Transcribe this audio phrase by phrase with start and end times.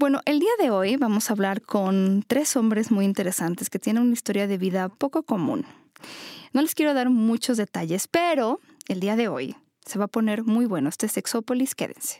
[0.00, 4.02] Bueno, el día de hoy vamos a hablar con tres hombres muy interesantes que tienen
[4.02, 5.66] una historia de vida poco común.
[6.54, 10.42] No les quiero dar muchos detalles, pero el día de hoy se va a poner
[10.42, 12.18] muy bueno este Sexópolis, quédense.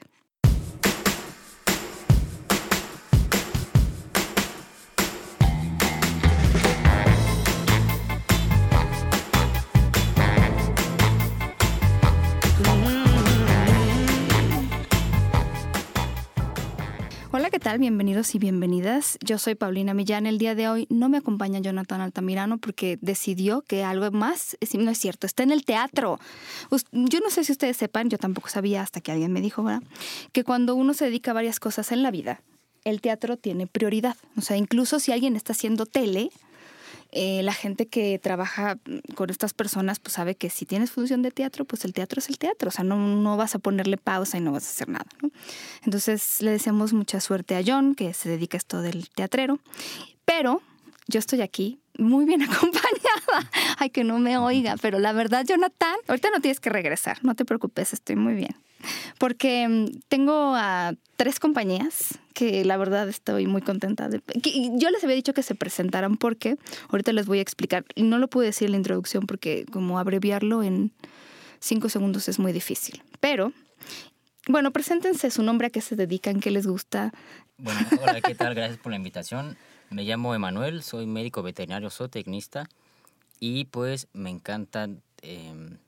[17.61, 17.79] Tal?
[17.79, 19.19] Bienvenidos y bienvenidas.
[19.21, 20.27] Yo soy Paulina Millán.
[20.27, 24.91] El día de hoy no me acompaña Jonathan Altamirano porque decidió que algo más no
[24.91, 25.27] es cierto.
[25.27, 26.19] Está en el teatro.
[26.91, 29.83] Yo no sé si ustedes sepan, yo tampoco sabía hasta que alguien me dijo, ¿verdad?
[30.33, 32.41] Que cuando uno se dedica a varias cosas en la vida,
[32.85, 34.17] el teatro tiene prioridad.
[34.39, 36.31] O sea, incluso si alguien está haciendo tele,
[37.13, 38.79] eh, la gente que trabaja
[39.15, 42.29] con estas personas pues sabe que si tienes función de teatro, pues el teatro es
[42.29, 44.89] el teatro, o sea, no, no vas a ponerle pausa y no vas a hacer
[44.89, 45.07] nada.
[45.85, 49.59] Entonces le deseamos mucha suerte a John, que se dedica a esto del teatrero,
[50.25, 50.63] pero
[51.09, 53.00] yo estoy aquí muy bien acompañada.
[53.79, 57.35] Ay, que no me oiga, pero la verdad, Jonathan, ahorita no tienes que regresar, no
[57.35, 58.57] te preocupes, estoy muy bien
[59.19, 64.23] porque mm, tengo a tres compañías que la verdad estoy muy contenta de...
[64.75, 66.57] yo les había dicho que se presentaran porque
[66.89, 67.85] ahorita les voy a explicar.
[67.95, 70.93] Y no lo pude decir en la introducción porque como abreviarlo en
[71.59, 73.03] cinco segundos es muy difícil.
[73.21, 73.53] Pero,
[74.49, 77.13] bueno, preséntense su nombre, a qué se dedican, qué les gusta.
[77.59, 78.55] Bueno, hola, ¿qué tal?
[78.55, 79.59] Gracias por la invitación.
[79.91, 82.69] Me llamo Emanuel, soy médico veterinario zootecnista
[83.41, 85.03] y pues me encantan...
[85.23, 85.79] Em,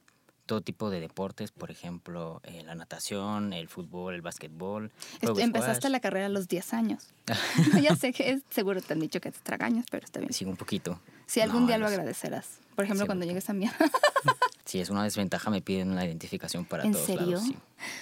[0.47, 4.91] todo tipo de deportes, por ejemplo, eh, la natación, el fútbol, el básquetbol.
[5.21, 7.15] Empezaste la carrera a los 10 años.
[7.83, 10.33] ya sé que seguro te han dicho que te tragaños, pero está bien.
[10.33, 11.01] Sí, un poquito.
[11.33, 12.59] Si algún día lo agradecerás.
[12.75, 13.67] Por ejemplo, cuando llegues a mí.
[14.65, 17.37] sí, es una desventaja, me piden una identificación para ¿En todos serio?
[17.37, 17.49] lados.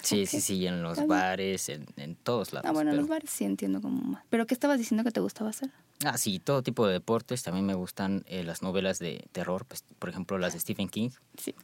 [0.02, 2.68] Sí, sí, sí, en los bares, en, en, todos lados.
[2.68, 4.24] Ah, bueno, en los bares sí entiendo como más.
[4.30, 5.70] ¿Pero qué estabas diciendo que te gustaba hacer?
[6.04, 7.42] Ah, sí, todo tipo de deportes.
[7.42, 11.10] También me gustan eh, las novelas de terror, pues, por ejemplo, las de Stephen King.
[11.36, 11.54] Sí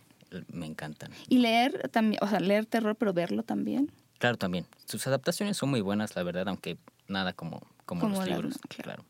[0.48, 1.10] me encantan.
[1.28, 3.92] ¿Y leer también, o sea, leer terror, pero verlo también?
[4.18, 4.66] Claro, también.
[4.84, 8.58] Sus adaptaciones son muy buenas, la verdad, aunque nada como, como, los libros.
[8.68, 9.04] claro.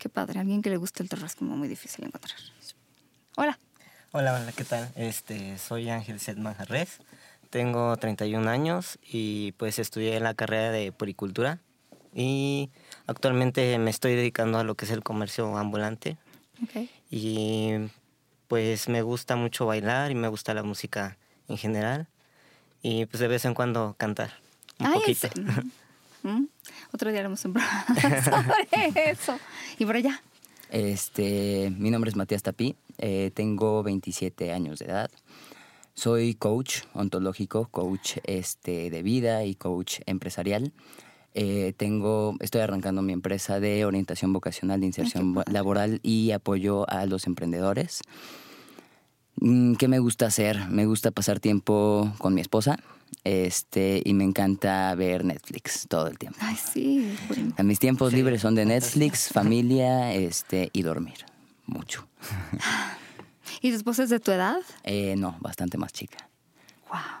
[0.00, 2.38] Qué padre, alguien que le guste el terror es como muy difícil encontrar.
[3.36, 3.58] Hola.
[4.12, 4.90] Hola, hola, ¿qué tal?
[4.96, 7.00] Este, soy Ángel Sedman Jarrés,
[7.50, 11.58] tengo 31 años y pues estudié la carrera de puricultura
[12.14, 12.70] y
[13.06, 16.16] actualmente me estoy dedicando a lo que es el comercio ambulante.
[16.64, 16.88] Okay.
[17.10, 17.90] Y
[18.48, 22.08] pues me gusta mucho bailar y me gusta la música en general
[22.80, 24.32] y pues de vez en cuando cantar
[24.78, 25.28] un poquito.
[26.22, 26.44] Mm.
[26.92, 29.38] Otro día haremos un programa sobre eso.
[29.78, 30.22] Y por allá.
[30.70, 35.10] Este, mi nombre es Matías Tapí, eh, tengo 27 años de edad.
[35.94, 40.72] Soy coach ontológico, coach este, de vida y coach empresarial.
[41.34, 47.06] Eh, tengo, estoy arrancando mi empresa de orientación vocacional de inserción laboral y apoyo a
[47.06, 48.02] los emprendedores.
[49.36, 50.68] Mm, ¿Qué me gusta hacer?
[50.68, 52.78] Me gusta pasar tiempo con mi esposa.
[53.24, 56.38] Este, y me encanta ver Netflix todo el tiempo.
[56.40, 57.16] Ay, sí.
[57.62, 61.26] mis tiempos libres son de Netflix, familia, este, y dormir.
[61.66, 62.08] Mucho.
[63.60, 64.56] ¿Y tu esposa es de tu edad?
[64.84, 66.28] Eh, no, bastante más chica.
[66.88, 67.20] Wow.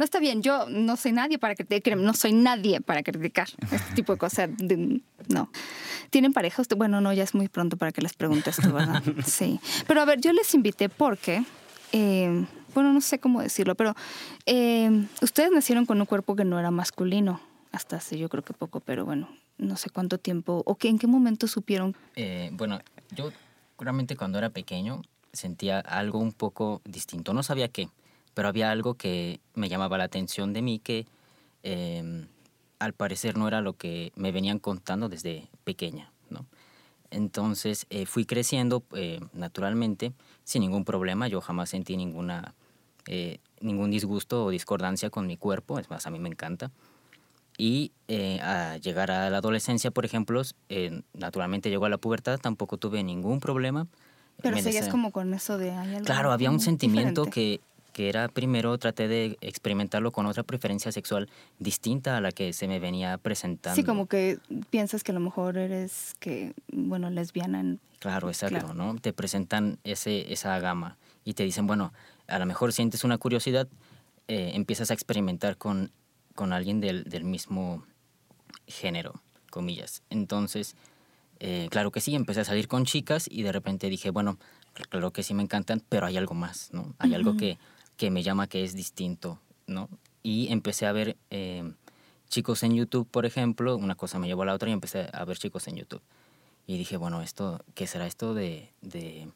[0.00, 3.94] No está bien, yo no soy nadie para criticar, no soy nadie para criticar este
[3.94, 4.48] tipo de cosas.
[5.28, 5.50] no.
[6.08, 6.62] ¿Tienen pareja?
[6.74, 9.02] Bueno, no, ya es muy pronto para que les preguntes tú, ¿verdad?
[9.26, 9.60] Sí.
[9.86, 11.44] Pero a ver, yo les invité porque,
[11.92, 13.94] eh, bueno, no sé cómo decirlo, pero
[14.46, 17.40] eh, ustedes nacieron con un cuerpo que no era masculino,
[17.72, 19.28] hasta hace yo creo que poco, pero bueno,
[19.58, 21.96] no sé cuánto tiempo, o que en qué momento supieron.
[22.16, 22.80] Eh, bueno,
[23.14, 23.30] yo
[23.78, 25.02] realmente cuando era pequeño
[25.32, 27.88] sentía algo un poco distinto, no sabía qué
[28.34, 31.06] pero había algo que me llamaba la atención de mí que
[31.62, 32.26] em,
[32.78, 36.46] al parecer no era lo que me venían contando desde pequeña, ¿no?
[37.10, 40.12] Entonces eh, fui creciendo eh, naturalmente
[40.50, 42.54] sin ningún problema, yo jamás sentí ninguna,
[43.06, 46.72] eh, ningún disgusto o discordancia con mi cuerpo, es más, a mí me encanta.
[47.56, 47.92] Y
[48.42, 50.40] a llegar a la adolescencia, por ejemplo,
[51.12, 53.86] naturalmente llegó a la pubertad, tampoco tuve ningún problema.
[54.42, 55.72] Pero seguías como con eso de...
[56.04, 57.60] claro, había un sentimiento que
[57.92, 61.28] que era primero traté de experimentarlo con otra preferencia sexual
[61.58, 63.76] distinta a la que se me venía presentando.
[63.76, 64.38] Sí, como que
[64.70, 67.76] piensas que a lo mejor eres que, bueno, lesbiana.
[67.98, 68.96] Claro, exacto, ¿no?
[68.96, 71.92] Te presentan ese, esa gama y te dicen, bueno,
[72.28, 73.68] a lo mejor sientes una curiosidad,
[74.28, 75.90] eh, empiezas a experimentar con,
[76.34, 77.84] con alguien del, del mismo
[78.66, 79.20] género,
[79.50, 80.02] comillas.
[80.08, 80.76] Entonces,
[81.40, 84.38] eh, claro que sí, empecé a salir con chicas y de repente dije, bueno,
[84.90, 86.94] claro que sí me encantan, pero hay algo más, ¿no?
[86.98, 87.58] Hay algo que
[88.00, 89.90] que me llama que es distinto, ¿no?
[90.22, 91.70] Y empecé a ver eh,
[92.30, 95.22] chicos en YouTube, por ejemplo, una cosa me llevó a la otra y empecé a
[95.26, 96.00] ver chicos en YouTube.
[96.66, 99.28] Y dije, bueno, esto, ¿qué será esto de, de,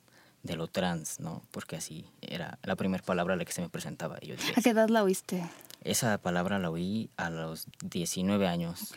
[0.44, 1.43] de lo trans, no?
[1.50, 4.16] Porque así era la primera palabra a la que se me presentaba.
[4.22, 5.44] Y yo dije, ¿A qué edad la oíste?
[5.82, 8.94] esa palabra la oí a los 19 años.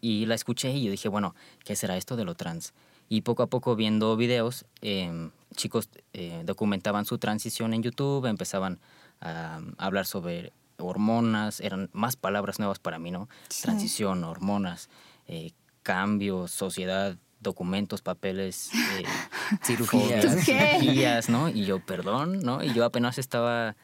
[0.00, 1.34] Y la escuché y yo dije, bueno,
[1.64, 2.72] ¿qué será esto de lo trans?
[3.08, 8.80] Y poco a poco viendo videos, em, chicos eh, documentaban su transición en YouTube, empezaban
[9.20, 13.28] a, a hablar sobre hormonas, eran más palabras nuevas para mí, ¿no?
[13.48, 13.62] Sí.
[13.62, 14.88] Transición, hormonas,
[15.26, 19.04] eh, cambios, sociedad, documentos, papeles, eh,
[19.64, 20.44] Cirugías.
[20.44, 21.48] cirugías, ¿no?
[21.48, 22.62] Y yo, perdón, ¿no?
[22.62, 23.76] Y yo apenas estaba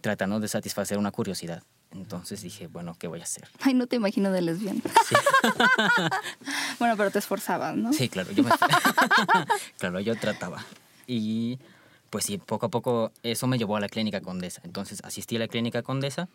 [0.00, 1.62] tratando de satisfacer una curiosidad.
[1.90, 3.48] Entonces dije, bueno, ¿qué voy a hacer?
[3.60, 4.80] Ay, no te imagino de lesbiana.
[6.78, 7.92] bueno, pero te esforzabas, ¿no?
[7.92, 8.50] Sí, claro, yo me...
[9.78, 10.64] claro, yo trataba.
[11.06, 11.58] Y
[12.10, 14.60] pues sí, poco a poco eso me llevó a la clínica Condesa.
[14.64, 16.28] Entonces asistí a la clínica Condesa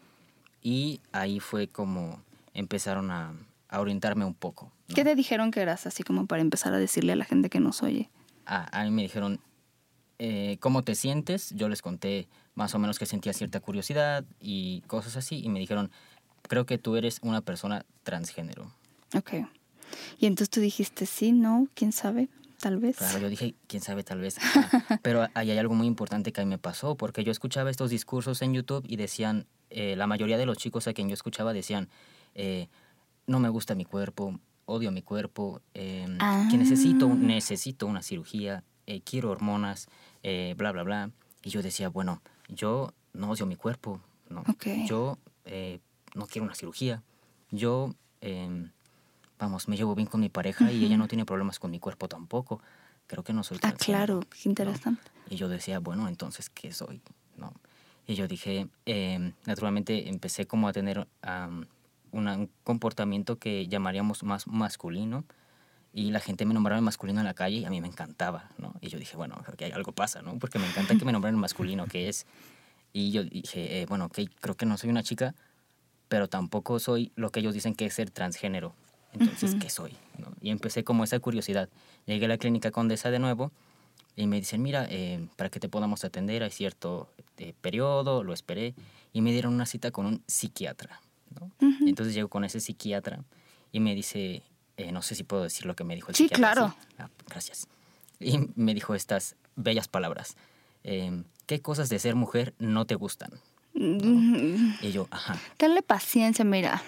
[0.61, 2.19] y ahí fue como
[2.55, 3.33] empezaron a,
[3.69, 4.71] a orientarme un poco.
[4.87, 4.95] ¿no?
[4.95, 7.59] ¿Qué te dijeron que eras así como para empezar a decirle a la gente que
[7.59, 8.09] nos oye?
[8.45, 9.39] a, a mí me dijeron,
[10.19, 11.51] eh, ¿cómo te sientes?
[11.51, 15.41] Yo les conté más o menos que sentía cierta curiosidad y cosas así.
[15.43, 15.91] Y me dijeron,
[16.43, 18.71] creo que tú eres una persona transgénero.
[19.15, 19.33] Ok.
[20.19, 22.29] Y entonces tú dijiste, sí, no, quién sabe,
[22.59, 22.97] tal vez.
[22.97, 24.37] Claro, yo dije, quién sabe, tal vez.
[24.39, 24.99] Ajá.
[25.03, 27.89] Pero ahí hay algo muy importante que a mí me pasó, porque yo escuchaba estos
[27.89, 31.53] discursos en YouTube y decían, eh, la mayoría de los chicos a quien yo escuchaba
[31.53, 31.89] decían,
[32.35, 32.69] eh,
[33.27, 36.05] no me gusta mi cuerpo, odio mi cuerpo, eh,
[36.49, 37.15] que necesito, Ah.
[37.15, 39.87] necesito una cirugía, eh, quiero hormonas,
[40.23, 41.09] bla, bla, bla.
[41.43, 42.21] Y yo decía, bueno,
[42.53, 44.43] yo no odio mi cuerpo, no.
[44.85, 45.79] Yo eh,
[46.15, 47.03] no quiero una cirugía.
[47.51, 48.69] Yo, eh,
[49.39, 52.07] vamos, me llevo bien con mi pareja y ella no tiene problemas con mi cuerpo
[52.07, 52.61] tampoco.
[53.07, 55.01] Creo que no soy Ah, claro, qué interesante.
[55.15, 55.21] ¿no?
[55.29, 57.01] Y yo decía, bueno, entonces, ¿qué soy?
[57.37, 57.53] ¿No?
[58.07, 61.07] Y yo dije, eh, naturalmente empecé como a tener
[62.11, 65.23] una- un comportamiento que llamaríamos más masculino.
[65.93, 68.49] Y la gente me nombraba en masculino en la calle y a mí me encantaba,
[68.57, 68.73] ¿no?
[68.81, 70.39] Y yo dije, bueno, creo que algo pasa, ¿no?
[70.39, 72.25] Porque me encanta que me nombren en masculino, que es...
[72.93, 75.35] Y yo dije, eh, bueno, ok, creo que no soy una chica,
[76.07, 78.75] pero tampoco soy lo que ellos dicen que es ser transgénero.
[79.13, 79.59] Entonces, Ujú.
[79.59, 79.95] ¿qué soy?
[80.17, 80.27] ¿no?
[80.41, 81.69] Y empecé como esa curiosidad.
[82.05, 83.51] Llegué a la clínica Condesa de nuevo
[84.15, 88.33] y me dicen, mira, eh, para que te podamos atender hay cierto eh, periodo, lo
[88.33, 88.75] esperé,
[89.11, 91.01] y me dieron una cita con un psiquiatra.
[91.39, 91.51] ¿no?
[91.67, 91.87] Ujú.
[91.87, 93.23] Entonces llego con ese psiquiatra
[93.71, 94.43] y me dice,
[94.83, 96.53] eh, no sé si puedo decir lo que me dijo el Sí, psiquiatra.
[96.53, 96.75] claro.
[96.99, 97.67] Ah, gracias.
[98.19, 100.35] Y me dijo estas bellas palabras.
[100.83, 103.31] eh, ¿Qué cosas de ser mujer no te gustan?
[103.73, 106.81] Mm, Y yo, ajá, Tenle paciencia, mira.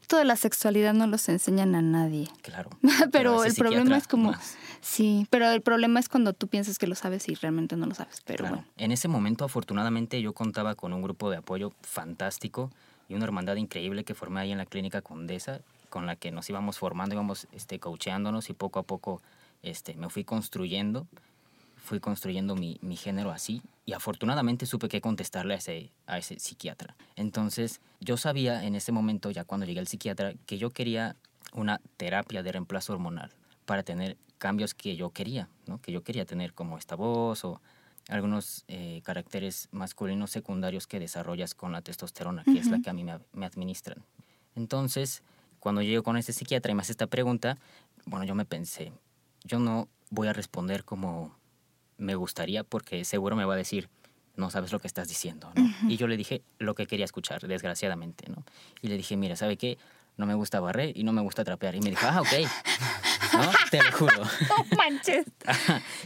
[0.00, 2.28] Esto de la sexualidad no los enseñan a nadie.
[2.42, 2.70] claro.
[3.12, 4.32] pero el problema es como...
[4.32, 4.56] más.
[4.80, 7.94] Sí, pero el problema es cuando tú piensas que lo sabes y realmente no lo
[7.94, 8.20] sabes.
[8.24, 8.56] Pero Claro.
[8.56, 8.68] bueno.
[8.78, 12.70] En ese momento, afortunadamente, yo contaba con un grupo de apoyo fantástico
[13.08, 15.60] y una hermandad increíble que formé ahí en la clínica Condesa,
[15.92, 19.20] con la que nos íbamos formando, íbamos este, coacheándonos y poco a poco
[19.62, 21.06] este, me fui construyendo,
[21.76, 26.38] fui construyendo mi, mi género así y afortunadamente supe qué contestarle a ese, a ese
[26.38, 26.96] psiquiatra.
[27.14, 31.14] Entonces, yo sabía en ese momento, ya cuando llegué al psiquiatra, que yo quería
[31.52, 33.30] una terapia de reemplazo hormonal
[33.66, 35.78] para tener cambios que yo quería, ¿no?
[35.78, 37.60] que yo quería tener como esta voz o
[38.08, 42.94] algunos eh, caracteres masculinos secundarios que desarrollas con la testosterona, que es la que a
[42.94, 44.02] mí me, me administran.
[44.56, 45.22] Entonces,
[45.62, 47.56] cuando llego con ese psiquiatra y me hace esta pregunta,
[48.04, 48.92] bueno, yo me pensé,
[49.44, 51.36] yo no voy a responder como
[51.98, 53.88] me gustaría porque seguro me va a decir,
[54.34, 55.64] no sabes lo que estás diciendo, ¿no?
[55.88, 58.44] Y yo le dije lo que quería escuchar, desgraciadamente, ¿no?
[58.80, 59.78] Y le dije, mira, ¿sabe qué?
[60.16, 61.76] No me gusta barrer y no me gusta trapear.
[61.76, 62.28] Y me dijo, ah, ok,
[63.32, 63.50] ¿no?
[63.70, 64.16] Te lo juro.
[64.48, 65.26] ¡No manches!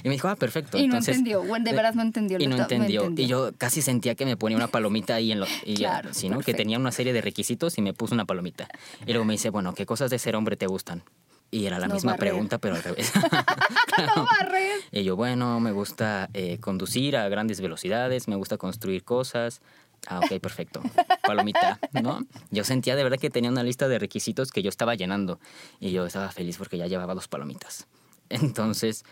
[0.03, 0.77] y me dijo, ah, perfecto.
[0.79, 1.43] Y no Entonces, entendió.
[1.45, 2.39] Bueno, de verdad no entendió.
[2.41, 3.13] y no está- entendió.
[3.17, 5.47] Y yo casi sentía que me ponía una palomita ahí en lo.
[5.65, 6.41] Y Claro, sí, ¿no?
[6.41, 8.69] Que tenía una serie de requisitos y me puso una palomita.
[9.07, 11.03] Y luego me dice, bueno, ¿qué cosas de ser hombre te gustan?
[11.51, 12.31] Y era la No misma barrer.
[12.31, 13.13] pregunta, pero al revés.
[14.17, 14.81] ¡No barres!
[14.91, 19.61] y yo, bueno, me gusta eh, conducir a grandes velocidades, me gusta construir cosas.
[20.07, 20.83] Ah, ok, perfecto.
[21.23, 22.21] Palomita, ¿no?
[22.51, 25.41] Yo sentía de verdad que tenía una lista de requisitos que yo estaba llenando.
[25.81, 27.87] Y yo estaba feliz porque ya llevaba dos palomitas.
[28.29, 29.05] Entonces,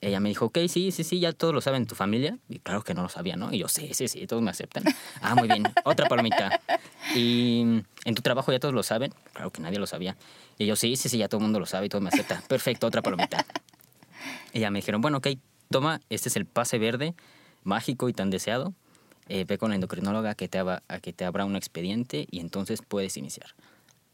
[0.00, 2.38] ella me dijo, ok, sí, sí, sí, ya todos lo saben en tu familia.
[2.48, 3.52] Y claro que no lo sabía, ¿no?
[3.52, 4.84] Y yo, sí, sí, sí, todos me aceptan.
[5.20, 6.60] Ah, muy bien, otra palomita.
[7.14, 9.12] Y en tu trabajo ya todos lo saben.
[9.34, 10.16] Claro que nadie lo sabía.
[10.56, 12.42] Y yo, sí, sí, sí, ya todo el mundo lo sabe y todo me acepta.
[12.48, 13.44] Perfecto, otra palomita.
[14.54, 15.28] Y ya me dijeron, bueno, ok,
[15.70, 17.14] toma, este es el pase verde,
[17.62, 18.72] mágico y tan deseado.
[19.32, 22.40] Eh, ve con la endocrinóloga que, te abra, a que te abra un expediente y
[22.40, 23.54] entonces puedes iniciar.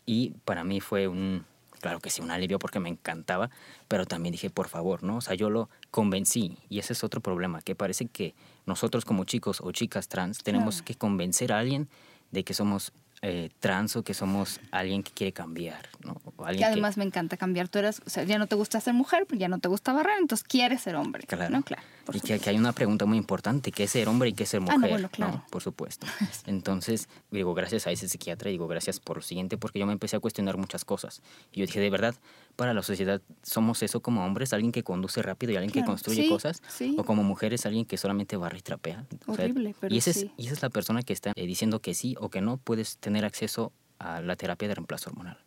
[0.05, 1.47] Y para mí fue un,
[1.81, 3.49] claro que sí, un alivio porque me encantaba,
[3.89, 5.17] pero también dije, por favor, ¿no?
[5.17, 8.35] O sea, yo lo convencí y ese es otro problema, que parece que
[8.67, 10.85] nosotros como chicos o chicas trans tenemos Claro.
[10.85, 11.89] que convencer a alguien
[12.31, 12.93] de que somos
[13.23, 16.21] eh, trans o que somos alguien que quiere cambiar, ¿no?
[16.37, 17.69] O alguien Y además me encanta cambiar.
[17.69, 19.93] Tú eres, o sea, ya no te gusta ser mujer, pues ya no te gusta
[19.93, 21.25] barrer, entonces quieres ser hombre.
[21.27, 21.51] Claro.
[21.51, 21.63] ¿no?
[21.63, 21.83] Claro.
[22.13, 24.51] y que, que hay una pregunta muy importante, ¿qué es ser hombre y qué es
[24.51, 24.79] ser Ah, mujer?
[24.81, 25.45] no, bueno, claro.
[25.51, 26.07] Por supuesto.
[26.47, 30.17] Entonces, digo, gracias a ese psiquiatra, digo, gracias por lo siguiente, porque yo me empecé
[30.17, 31.23] a cuestionar muchas cosas.
[31.53, 32.15] Y yo dije, de verdad,
[32.57, 34.53] para la sociedad, ¿somos eso como hombres?
[34.55, 36.63] ¿Alguien que conduce rápido y alguien que construye sí, cosas?
[36.69, 36.95] sí.
[36.99, 39.05] ¿O como mujeres, alguien que solamente barre y trapea?
[39.27, 41.47] O sea, Horrible, pero y, ese es- y esa es la persona que está eh,
[41.47, 45.39] diciendo que sí o que no puedes tener acceso a la terapia de reemplazo hormonal.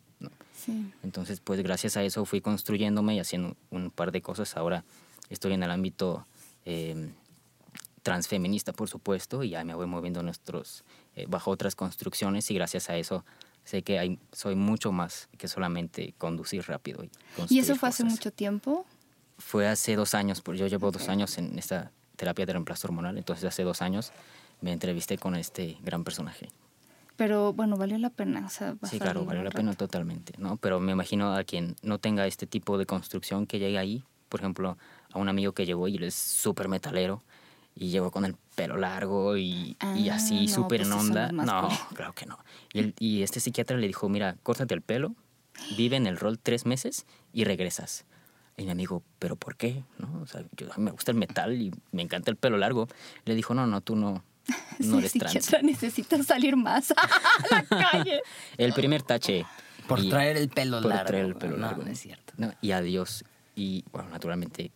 [1.02, 4.56] Entonces, pues gracias a eso fui construyéndome y haciendo un par de cosas.
[4.56, 4.84] Ahora
[5.30, 6.26] estoy en el ámbito
[6.66, 7.10] eh,
[8.02, 10.84] transfeminista, por supuesto, y ya me voy moviendo nuestros,
[11.16, 13.24] eh, bajo otras construcciones y gracias a eso
[13.70, 17.04] sé que hay, soy mucho más que solamente conducir rápido.
[17.04, 17.10] Y,
[17.48, 18.18] ¿Y eso fue hace cosas.
[18.18, 18.84] mucho tiempo?
[19.38, 21.10] Fue hace dos años, porque yo llevo dos Ok.
[21.10, 24.12] años en esta terapia de reemplazo hormonal, entonces hace dos años
[24.60, 26.48] me entrevisté con este gran personaje.
[27.16, 28.44] Pero bueno, valió la pena.
[28.46, 30.56] O sea, Sí, claro, valió la pena totalmente, ¿no?
[30.56, 34.40] Pero me imagino a quien no tenga este tipo de construcción que llegue ahí, por
[34.40, 34.76] ejemplo,
[35.12, 37.22] a un amigo que llegó y él es súper metalero
[37.74, 41.32] y llegó con el pelo largo y, y Ah, así no, súper pues en onda.
[41.32, 41.78] No, cool.
[41.96, 42.38] claro que no.
[42.72, 45.14] Y, el- y este psiquiatra le dijo, mira, córtate el pelo,
[45.76, 48.04] vive en el rol tres meses y regresas.
[48.56, 49.84] Y mi amigo, ¿pero por qué?
[49.98, 50.20] ¿No?
[50.22, 52.88] O sea, yo, a mí me gusta el metal y me encanta el pelo largo.
[53.24, 54.22] Le dijo, no, no, tú no,
[54.80, 55.32] no Sí, eres trans.
[55.32, 56.96] psiquiatra necesita salir más a
[57.50, 58.20] la calle.
[58.58, 59.46] El primer tache.
[59.88, 61.06] Por Y- traer el pelo por largo.
[61.06, 61.82] traer el pelo No, largo.
[61.82, 62.34] no es cierto.
[62.36, 63.24] No, y adiós.
[63.56, 64.70] Y bueno, naturalmente,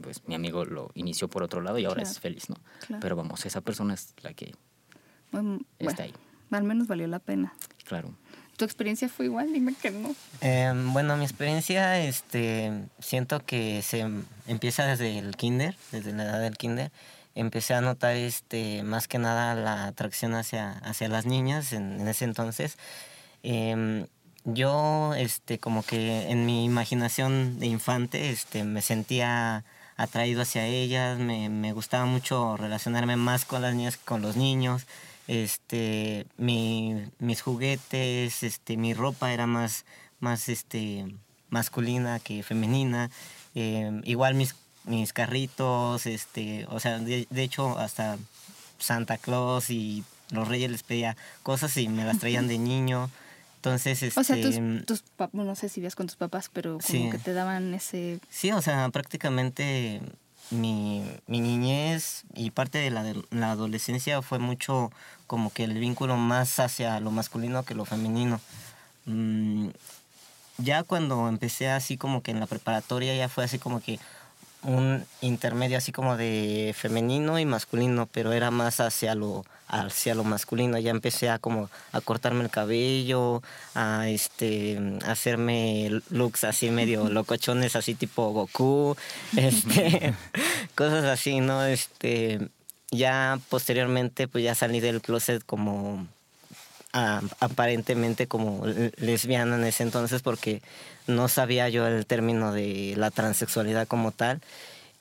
[0.00, 2.10] pues mi amigo lo inició por otro lado y ahora Claro.
[2.10, 2.56] es feliz, ¿no?
[2.86, 3.00] Claro.
[3.00, 4.54] Pero vamos, esa persona es la que
[5.32, 6.14] Bueno, está ahí.
[6.50, 7.54] al menos valió la pena.
[7.84, 8.14] Claro.
[8.56, 9.52] ¿Tu experiencia fue igual?
[9.52, 10.14] Dime que no.
[10.40, 14.06] Eh, bueno, mi experiencia, este, siento que se
[14.46, 16.90] empieza desde el kinder, desde la edad del kinder.
[17.34, 22.08] Empecé a notar, este, más que nada la atracción hacia, hacia las niñas en, en
[22.08, 22.78] ese entonces.
[23.42, 24.06] Em,
[24.44, 29.64] yo, este, como que en mi imaginación de infante, este, me sentía
[29.96, 34.36] atraído hacia ellas, me, me gustaba mucho relacionarme más con las niñas que con los
[34.36, 34.86] niños.
[35.26, 39.84] Este, mi, mis juguetes, este, mi ropa era más,
[40.20, 41.06] más este,
[41.50, 43.10] masculina que femenina.
[43.54, 48.18] Em, igual mis, mis carritos, este, o sea, de, de hecho hasta
[48.78, 53.10] Santa Claus y los reyes les pedía cosas y me las traían de niño.
[53.66, 54.54] Entonces, este, O sea, tus,
[54.86, 57.10] tus pap- no sé si vivías con tus papás, pero como Sí.
[57.10, 58.20] que te daban ese...
[58.30, 60.00] Sí, o sea, prácticamente
[60.50, 64.92] mi, mi niñez y parte de la, de la adolescencia fue mucho
[65.26, 68.40] como que el vínculo más hacia lo masculino que lo femenino.
[69.06, 69.70] Mm,
[70.58, 73.98] ya cuando empecé así como que en la preparatoria ya fue así como que
[74.66, 80.24] un intermedio así como de femenino y masculino, pero era más hacia lo hacia lo
[80.24, 80.78] masculino.
[80.78, 83.42] Ya empecé a como a cortarme el cabello,
[83.74, 88.96] a este a hacerme looks así medio locochones, así tipo Goku,
[89.36, 90.14] este
[90.74, 91.64] cosas así, ¿no?
[91.64, 92.40] Este
[92.90, 96.06] ya posteriormente pues ya salí del closet como
[96.96, 98.64] a- aparentemente como
[98.96, 100.62] lesbiana en ese entonces porque
[101.06, 104.40] no sabía yo el término de la transexualidad como tal.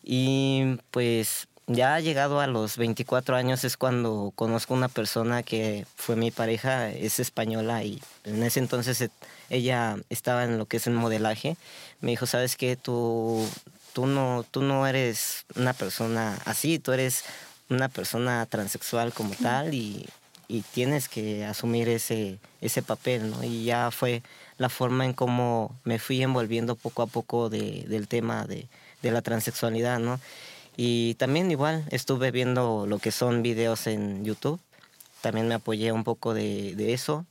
[0.03, 6.15] Y pues ya llegado a los 24 años es cuando conozco una persona que fue
[6.15, 9.09] mi pareja, es española y en ese entonces eh,
[9.49, 11.57] ella estaba en lo que es el modelaje.
[12.01, 12.75] Me dijo, ¿sabes qué?
[12.75, 13.47] Tú,
[13.93, 17.23] tú, no, tú no eres una persona así, tú eres
[17.69, 20.05] una persona transexual como tal y,
[20.47, 23.43] y tienes que asumir ese, ese papel, ¿no?
[23.43, 24.21] Y ya fue
[24.57, 28.67] la forma en cómo me fui envolviendo poco a poco de, del tema de,
[29.01, 30.19] de la transexualidad, ¿no?
[30.77, 34.59] Y también igual estuve viendo lo que son videos en YouTube,
[35.21, 37.25] también me apoyé un poco de, de eso,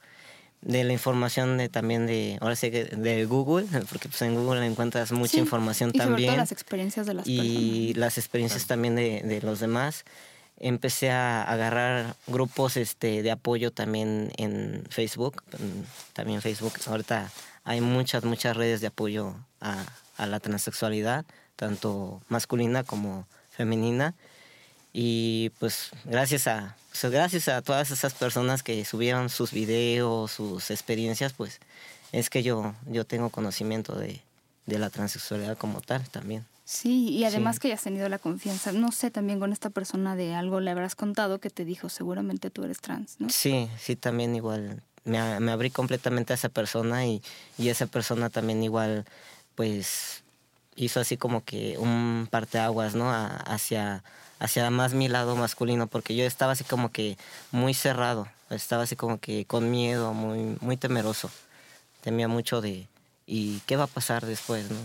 [0.63, 4.65] de la información de también de, ahora sí que de Google, porque pues en Google
[4.67, 7.37] encuentras mucha Sí, información y sobre también todo las experiencias de las y
[7.93, 7.97] personas.
[7.99, 10.05] las experiencias también de, de los demás.
[10.59, 15.43] Empecé a agarrar grupos este, de apoyo también en Facebook.
[16.13, 17.31] También Facebook, ahorita
[17.65, 19.85] hay muchas, muchas redes de apoyo a,
[20.19, 21.25] la transexualidad,
[21.57, 24.15] tanto masculina como femenina.
[24.93, 31.33] Y pues gracias a, gracias a todas esas personas que subieron sus videos, sus experiencias,
[31.33, 31.59] pues
[32.13, 34.23] es que yo, yo tengo conocimiento de,
[34.67, 36.47] de la transexualidad como tal también.
[36.65, 37.61] Sí, y además Sí.
[37.61, 38.73] que hayas tenido la confianza.
[38.73, 42.51] No sé, también con esta persona de algo le habrás contado que te dijo, seguramente
[42.51, 43.29] tú eres trans, ¿no?
[43.29, 44.83] Sí, sí, también igual.
[45.05, 47.23] Me, me abrí completamente a esa persona y,
[47.59, 49.05] y esa persona también igual,
[49.55, 50.23] pues,
[50.77, 53.11] hizo así como que un parteaguas, ¿no?
[53.11, 54.03] A- hacia,
[54.39, 57.19] hacia más mi lado masculino, porque yo estaba así como que
[57.53, 61.31] muy cerrado, estaba así como que con miedo, muy, muy temeroso.
[62.01, 62.87] Temía mucho de,
[63.27, 64.71] ¿y qué va a pasar después?
[64.71, 64.79] ¿no?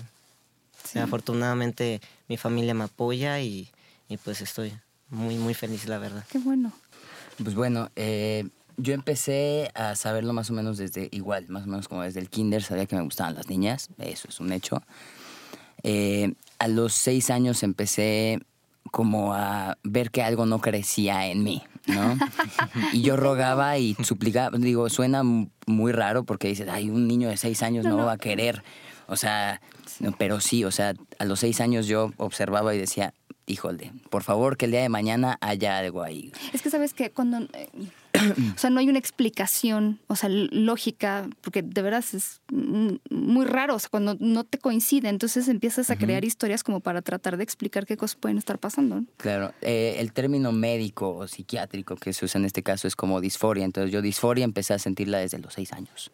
[1.01, 3.69] Afortunadamente mi familia me apoya y,
[4.07, 4.73] y, pues estoy
[5.09, 6.25] muy, muy feliz, la verdad.
[6.29, 6.71] Qué bueno.
[7.43, 11.87] Pues bueno, eh, yo empecé a saberlo más o menos desde igual, más o menos
[11.87, 14.81] como desde el kinder, sabía que me gustaban las niñas, eso es un hecho.
[15.83, 18.39] Eh, a los seis años empecé
[18.91, 22.17] como a ver que algo no crecía en mí, ¿no?
[22.93, 27.37] Y yo rogaba y suplicaba, digo, suena muy raro porque dices, ay, un niño de
[27.37, 28.63] seis años no, va a querer,
[29.09, 29.61] o sea,
[30.17, 33.13] pero sí, o sea, a los seis años yo observaba y decía,
[33.45, 36.31] híjole, por favor que el día de mañana haya algo ahí.
[36.53, 37.69] Es que sabes que cuando eh,
[38.55, 43.75] o sea, no hay una explicación, o sea, lógica, porque de verdad es muy raro,
[43.75, 47.43] o sea, cuando no te coincide, entonces empiezas a crear historias como para tratar de
[47.43, 49.03] explicar qué cosas pueden estar pasando.
[49.17, 53.21] Claro, eh, el término médico o psiquiátrico que se usa en este caso es como
[53.21, 56.11] disforia, entonces yo disforia empecé a sentirla desde los seis años.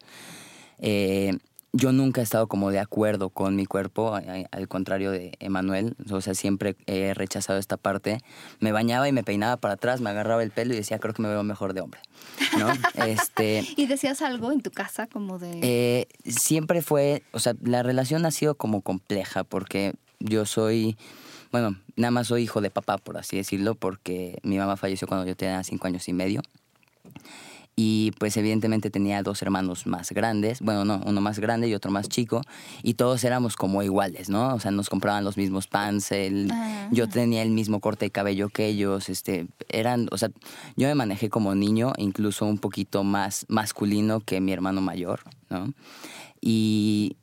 [0.78, 1.38] Eh,
[1.76, 6.20] yo nunca he estado como de acuerdo con mi cuerpo, al contrario de Emanuel, o
[6.20, 8.18] sea, siempre he rechazado esta parte.
[8.60, 11.22] Me bañaba y me peinaba para atrás, me agarraba el pelo y decía, creo que
[11.22, 12.00] me veo mejor de hombre,
[12.58, 12.68] ¿no?
[13.06, 15.60] este, ¿Y decías algo en tu casa como de...?
[15.62, 20.96] Eh, siempre fue, o sea, la relación ha sido como compleja porque yo soy,
[21.52, 25.26] bueno, nada más soy hijo de papá, por así decirlo, porque mi mamá falleció cuando
[25.26, 26.40] yo tenía cinco años y medio
[27.78, 31.90] y pues evidentemente tenía dos hermanos más grandes, bueno, no, uno más grande y otro
[31.90, 32.40] más chico,
[32.82, 34.54] y todos éramos como iguales, ¿no?
[34.54, 36.10] O sea, nos compraban los mismos pants,
[36.90, 40.30] yo tenía el mismo corte de cabello que ellos, este, eran, o sea,
[40.76, 45.74] yo me manejé como niño, incluso un poquito más masculino que mi hermano mayor, ¿no?
[46.40, 47.16] Y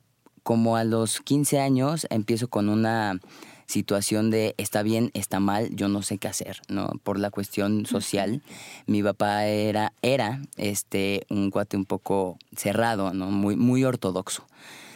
[0.44, 3.18] como a los 15 años empiezo con una
[3.66, 6.90] situación de está bien, está mal, yo no sé qué hacer, ¿no?
[7.02, 8.42] Por la cuestión social.
[8.86, 13.30] Mi papá era, era este, un cuate un poco cerrado, ¿no?
[13.30, 14.44] Muy, muy ortodoxo.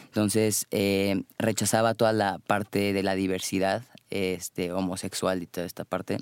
[0.05, 6.17] Entonces, eh, rechazaba toda la parte de la diversidad este, homosexual y toda esta parte.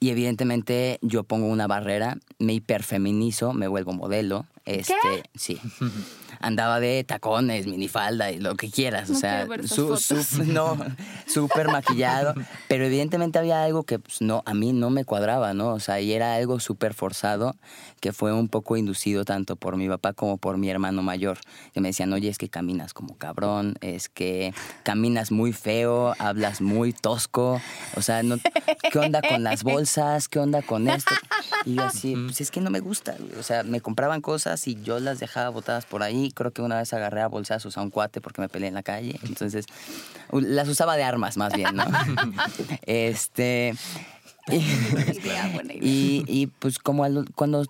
[0.00, 4.46] Y evidentemente yo pongo una barrera, me hiperfeminizo, me vuelvo modelo.
[4.68, 5.58] Este, sí.
[6.40, 9.08] andaba de tacones, minifalda y lo que quieras.
[9.08, 9.96] o sea, su,
[10.44, 10.76] no,
[11.26, 12.34] súper maquillado.
[12.68, 15.72] Pero evidentemente había algo que pues, no, a mí no me cuadraba, ¿no?
[15.72, 17.56] O sea, y era algo súper forzado
[18.00, 21.38] que fue un poco inducido tanto por mi papá como por mi hermano mayor.
[21.72, 24.52] Que me decían, oye, es que caminas como cabrón, es que
[24.82, 27.60] caminas muy feo, hablas muy tosco.
[27.96, 28.36] O sea, no,
[28.92, 30.28] ¿qué onda con las bolsas?
[30.28, 31.14] ¿Qué onda con esto?
[31.64, 33.16] Y yo así, pues es que no me gusta.
[33.38, 36.78] O sea, me compraban cosas y yo las dejaba botadas por ahí creo que una
[36.78, 39.18] vez agarré a bolsazos a un cuate porque me peleé en la calle.
[39.22, 39.66] Entonces,
[40.32, 41.84] las usaba de armas más bien, ¿no?
[42.86, 43.74] este.
[45.80, 47.64] Y, y, pues como cuando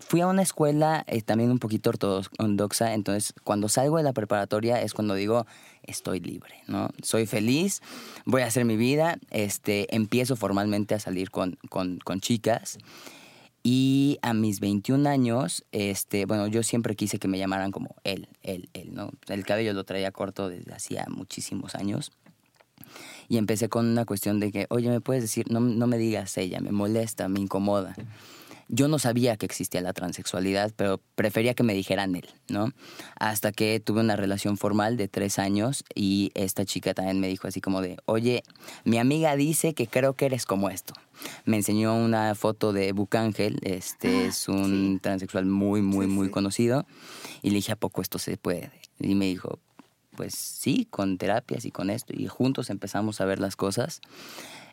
[0.00, 4.82] fui a una escuela eh, también un poquito ortodoxa, entonces cuando salgo de la preparatoria
[4.82, 5.46] es cuando digo,
[5.82, 6.90] estoy libre, ¿no?
[7.02, 7.80] Soy feliz,
[8.24, 12.78] voy a hacer mi vida, este, empiezo formalmente a salir con, con, con chicas.
[13.62, 18.28] Y a mis 21 años, este, bueno, yo siempre quise que me llamaran como él,
[18.42, 19.10] él, él, ¿no?
[19.28, 22.12] El cabello lo traía corto desde hacía muchísimos años.
[23.28, 25.50] Y empecé con una cuestión de que, oye, ¿me puedes decir?
[25.50, 27.94] No, no me digas ella, me molesta, me incomoda.
[28.68, 32.72] Yo no sabía que existía la transexualidad, pero prefería que me dijeran él, ¿no?
[33.18, 37.48] Hasta que tuve una relación formal de tres años y esta chica también me dijo
[37.48, 38.42] así como de, oye,
[38.84, 40.92] mi amiga dice que creo que eres como esto.
[41.44, 46.86] Me enseñó una foto de Bucángel, este ah, es un transexual muy, muy, muy conocido,
[47.42, 48.70] y le dije, ¿a poco esto se puede?
[49.00, 49.58] Y me dijo,
[50.16, 54.00] pues sí, con terapias y con esto, y juntos empezamos a ver las cosas.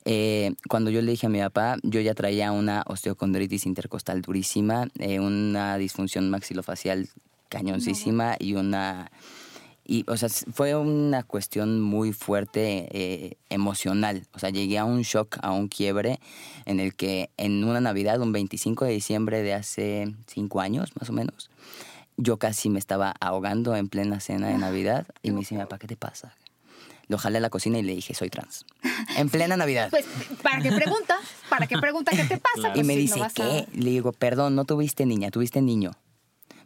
[0.06, 4.88] Eh, cuando yo le dije a mi papá, yo ya traía una osteocondritis intercostal durísima,
[5.00, 7.10] eh, una disfunción maxilofacial
[7.50, 9.12] cañoncísima y una...
[9.88, 14.28] Y, o sea, fue una cuestión muy fuerte eh, emocional.
[14.34, 16.20] O sea, llegué a un shock, a un quiebre,
[16.66, 21.12] en el que en una Navidad, un 25 de diciembre de hace cinco años, más
[21.12, 21.52] o menos,
[22.18, 25.06] yo casi me estaba ahogando en plena cena de Navidad.
[25.22, 26.34] Y me dice, mi papá, ¿qué te pasa?
[27.08, 28.66] Lo jalé a la cocina y le dije, soy trans.
[29.18, 29.90] En plena Navidad.
[29.90, 30.06] Pues,
[30.42, 31.18] ¿para qué pregunta?
[31.50, 32.70] ¿Para qué pregunta qué te pasa?
[32.70, 33.68] y pues me dice, ¿qué?
[33.74, 35.92] Le digo, perdón, no tuviste niña, tuviste niño.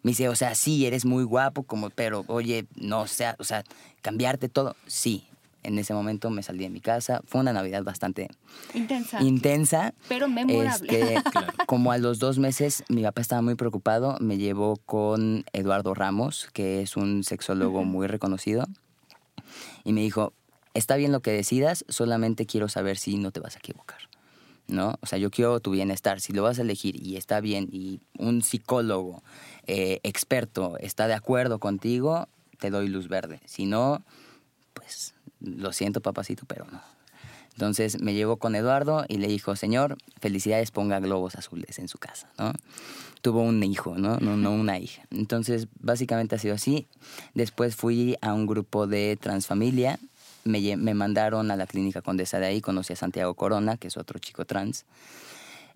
[0.02, 3.44] Me dice, o sea, sí, eres muy guapo, como, pero, oye, no, o sea, o
[3.44, 3.64] sea,
[4.02, 5.26] cambiarte todo, sí.
[5.62, 7.22] En ese momento me salí de mi casa.
[7.26, 8.30] Fue una Navidad bastante
[8.74, 9.22] intensa.
[9.22, 9.94] Intensa.
[10.08, 10.88] Pero memorable.
[10.90, 11.22] Este,
[11.68, 14.16] como a los dos meses, mi papá estaba muy preocupado.
[14.22, 18.66] Me llevó con Eduardo Ramos, que es un sexólogo muy reconocido
[19.84, 20.34] y me dijo,
[20.74, 24.00] está bien lo que decidas, solamente quiero saber si no te vas a equivocar.
[24.68, 24.96] ¿no?
[25.02, 26.22] O sea, yo quiero tu bienestar.
[26.22, 29.24] Si lo vas a elegir y está bien y un psicólogo
[29.66, 32.28] eh, experto está de acuerdo contigo,
[32.60, 33.42] te doy luz verde.
[33.46, 34.04] Si no,
[34.74, 36.82] pues lo siento, papacito, pero no.
[37.60, 41.98] Entonces me llevó con Eduardo y le dijo, señor, felicidades, ponga globos azules en su
[41.98, 42.54] casa, ¿no?
[43.22, 44.16] Tuvo un hijo, ¿no?
[44.20, 45.02] No, no una hija.
[45.12, 46.88] Entonces, básicamente ha sido así.
[47.34, 50.00] Después fui a un grupo de transfamilia
[50.46, 53.98] me, me, mandaron a la clínica Condesa de ahí, conocí a Santiago Corona, que es
[53.98, 54.86] otro chico trans.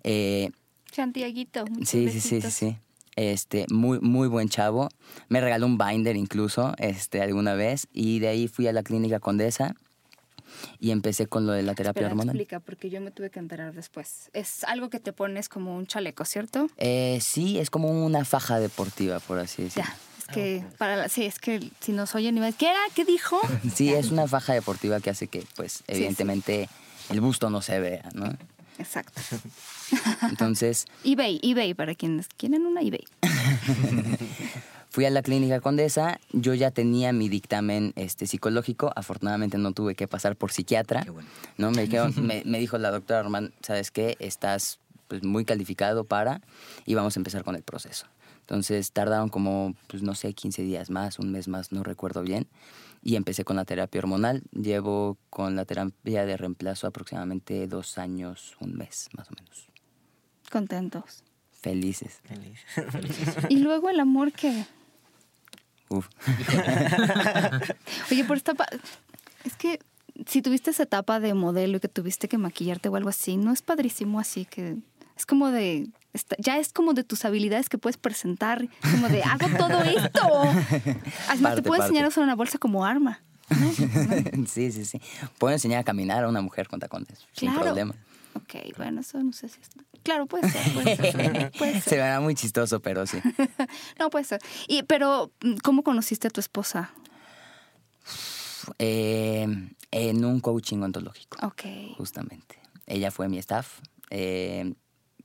[0.04, 0.52] Eh,
[0.90, 1.66] Santiaguito.
[1.84, 2.76] Sí, sí, sí, sí, sí.
[3.14, 4.88] Este, muy, muy buen chavo.
[5.28, 7.88] Me regaló un binder incluso, este, alguna vez.
[7.92, 9.76] Y de ahí fui a la clínica Condesa
[10.80, 12.34] y empecé con lo de la terapia Espera, hormonal.
[12.36, 14.30] explica, porque yo me tuve que enterar después.
[14.32, 16.68] Es algo que te pones como un chaleco, ¿cierto?
[16.76, 19.88] Eh, sí, es como una faja deportiva, por así decirlo.
[19.90, 19.96] Ya.
[20.20, 22.80] Es que, para la- sí, es que si nos oyen y me ¿qué era?
[22.94, 23.38] ¿Qué dijo?
[23.74, 26.68] Sí, es una faja deportiva que hace que, pues, evidentemente,
[27.10, 28.34] el busto no se vea, ¿no?
[28.78, 29.20] Exacto.
[30.22, 33.04] Entonces, eBay, eBay, para quienes quieren una eBay.
[34.94, 39.96] Fui a la clínica Condesa, yo ya tenía mi dictamen este, psicológico, afortunadamente no tuve
[39.96, 41.28] que pasar por psiquiatra, Qué bueno.
[41.58, 41.72] ¿no?
[41.72, 44.16] Me, dijeron- me, me dijo la doctora Román, ¿sabes qué?
[44.20, 44.78] Estás
[45.08, 46.42] pues, muy calificado para
[46.86, 48.06] y vamos a empezar con el proceso.
[48.38, 52.46] Entonces tardaron como, pues no sé, 15 días más, un mes más, no recuerdo bien,
[53.02, 54.44] y empecé con la terapia hormonal.
[54.52, 59.66] Llevo con la terapia de reemplazo aproximadamente dos años, un mes más o menos.
[60.52, 61.24] Contentos.
[61.50, 62.20] Felices.
[62.22, 62.60] Feliz.
[63.48, 64.64] Y luego el amor que...
[65.88, 66.08] Uf.
[68.10, 68.52] Oye, por esta...
[69.44, 69.80] Es que
[70.26, 73.52] si tuviste esa etapa de modelo y que tuviste que maquillarte o algo así, ¿no
[73.52, 74.76] es padrísimo así que...
[75.16, 75.88] Es como de...
[76.38, 80.20] Ya es como de tus habilidades que puedes presentar, como de hago todo esto.
[81.28, 81.84] Además, Parte, te puedo parte.
[81.86, 83.20] enseñar a usar una bolsa como arma.
[84.46, 85.00] sí, sí, sí.
[85.38, 87.64] Puedo enseñar a caminar a una mujer con tacones, sin Claro.
[87.66, 87.94] problema.
[88.34, 89.68] Ok, bueno, eso no sé si es...
[90.02, 91.52] Claro, puede ser, puede ser.
[91.58, 93.18] Puede Se verá muy chistoso, pero sí.
[93.98, 94.40] No, puede ser.
[94.68, 95.30] Y, pero,
[95.62, 96.92] ¿cómo conociste a tu esposa?
[98.78, 99.46] Eh,
[99.90, 101.62] en un coaching ontológico, Ok.
[101.96, 102.58] justamente.
[102.86, 103.80] Ella fue mi staff.
[104.10, 104.74] Eh,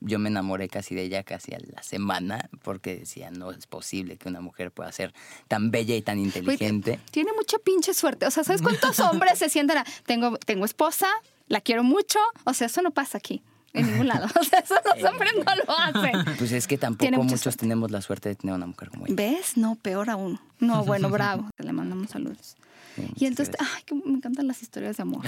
[0.02, 4.18] yo me enamoré casi de ella casi a la semana porque decía, no es posible
[4.18, 5.14] que una mujer pueda ser
[5.50, 7.00] tan bella y tan inteligente.
[7.12, 8.26] Tiene mucha pinche suerte.
[8.26, 9.86] O sea, ¿sabes cuántos hombres se sientan a...
[10.06, 11.08] Tengo, tengo esposa,
[11.50, 12.18] la quiero mucho.
[12.46, 14.28] O sea, eso no pasa aquí, en ningún lado.
[14.40, 16.24] O sea, eso los hombres no lo hacen.
[16.38, 17.60] Pues es que tampoco muchos suerte.
[17.60, 19.16] tenemos la suerte de tener una mujer como ella.
[19.16, 19.58] ¿Ves?
[19.58, 20.40] No, peor aún.
[20.60, 21.50] No, bueno, bravo.
[21.58, 22.56] Le mandamos saludos.
[22.96, 25.24] Sí, Y entonces, ay, que me encantan las historias de amor.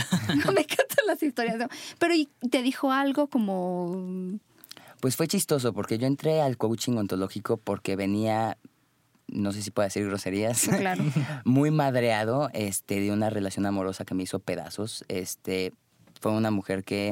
[0.53, 1.75] me encantan las historias de amor.
[1.99, 4.39] Pero ¿y te dijo algo como...
[4.99, 8.57] Pues fue chistoso porque yo entré al coaching ontológico porque venía,
[9.27, 11.03] no sé si puedo decir groserías, Claro.
[11.43, 15.03] muy madreado este, de una relación amorosa que me hizo pedazos.
[15.07, 15.73] Este,
[16.21, 17.11] fue una mujer que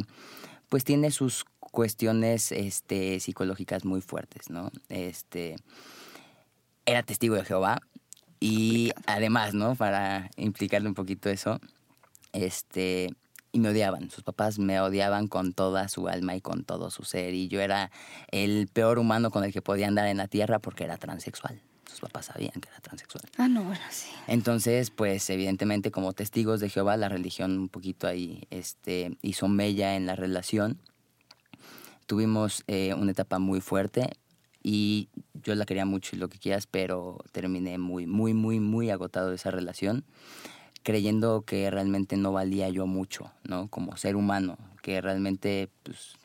[0.69, 4.71] pues tiene sus cuestiones este, psicológicas muy fuertes, ¿no?
[4.87, 5.55] Este,
[6.85, 7.81] era testigo de Jehová
[8.39, 9.75] y además, ¿no?
[9.75, 11.59] Para implicarle un poquito eso,
[12.33, 13.09] este,
[13.51, 14.09] y me odiaban.
[14.11, 17.33] Sus papás me odiaban con toda su alma y con todo su ser.
[17.33, 17.91] Y yo era
[18.31, 21.61] el peor humano con el que podía andar en la tierra porque era transexual.
[21.89, 23.23] Sus papás sabían que era transexual.
[23.37, 24.09] Ah, no, bueno, sí.
[24.27, 29.95] Entonces, pues evidentemente como testigos de Jehová, la religión un poquito ahí este, hizo mella
[29.95, 30.79] en la relación.
[32.05, 34.11] Tuvimos eh, una etapa muy fuerte
[34.61, 38.91] y yo la quería mucho y lo que quieras, pero terminé muy, muy, muy, muy
[38.91, 40.05] agotado de esa relación,
[40.83, 43.67] creyendo que realmente no valía yo mucho, ¿no?
[43.67, 46.19] Como ser humano, que realmente, pues,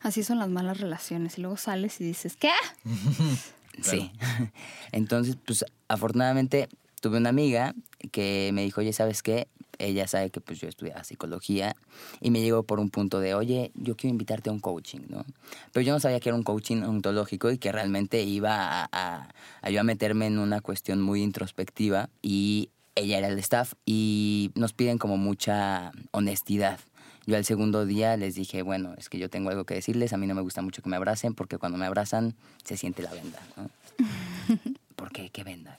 [0.00, 1.38] Así son las malas relaciones.
[1.38, 2.50] Y luego sales y dices, ¿qué?
[3.80, 4.10] Sí.
[4.92, 6.68] Entonces, pues afortunadamente
[7.00, 7.74] tuve una amiga
[8.12, 9.48] que me dijo, oye, ¿sabes qué?
[9.78, 11.74] Ella sabe que pues yo estudiaba psicología
[12.20, 15.24] y me llegó por un punto de, oye, yo quiero invitarte a un coaching, ¿no?
[15.72, 19.28] Pero yo no sabía que era un coaching ontológico y que realmente iba a, a-
[19.62, 24.98] a meterme en una cuestión muy introspectiva y ella era el staff y nos piden
[24.98, 26.78] como mucha honestidad.
[27.26, 30.16] Yo al segundo día les dije, bueno, es que yo tengo algo que decirles, a
[30.16, 33.12] mí no me gusta mucho que me abracen porque cuando me abrazan se siente la
[33.12, 33.70] venda, ¿no?
[34.96, 35.30] ¿Por qué?
[35.30, 35.78] ¿Qué venda?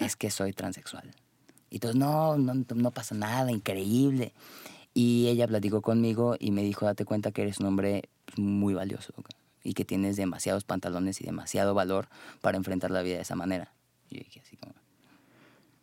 [0.00, 1.10] Es que soy transexual.
[1.70, 4.32] Y entonces, no, no, no pasa nada, increíble.
[4.94, 9.12] Y ella platicó conmigo y me dijo, date cuenta que eres un hombre muy valioso
[9.62, 12.08] y que tienes demasiados pantalones y demasiado valor
[12.40, 13.72] para enfrentar la vida de esa manera.
[14.08, 14.74] Y yo dije así como,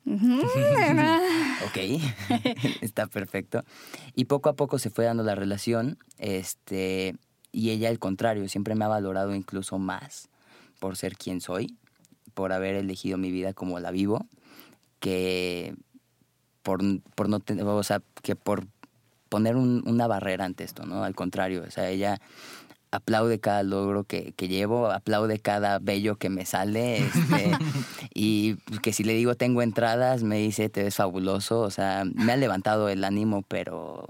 [1.65, 1.77] ok,
[2.81, 3.63] está perfecto.
[4.15, 7.15] Y poco a poco se fue dando la relación, este,
[7.51, 10.29] y ella al contrario, siempre me ha valorado incluso más
[10.79, 11.75] por ser quien soy,
[12.33, 14.25] por haber elegido mi vida como la vivo,
[14.99, 15.75] que
[16.63, 16.81] por,
[17.15, 18.67] por no tener, o sea, que por
[19.29, 21.03] poner un- una barrera ante esto, ¿no?
[21.03, 22.19] Al contrario, o sea, ella
[22.91, 27.57] aplaude cada logro que, que llevo, aplaude cada bello que me sale, este,
[28.17, 32.31] y que si le digo tengo entradas, me dice te ves fabuloso, o sea, me
[32.31, 34.07] ha levantado el ánimo, pero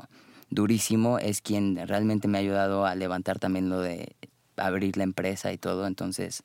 [0.51, 4.15] durísimo, es quien realmente me ha ayudado a levantar también lo de
[4.57, 6.43] abrir la empresa y todo, entonces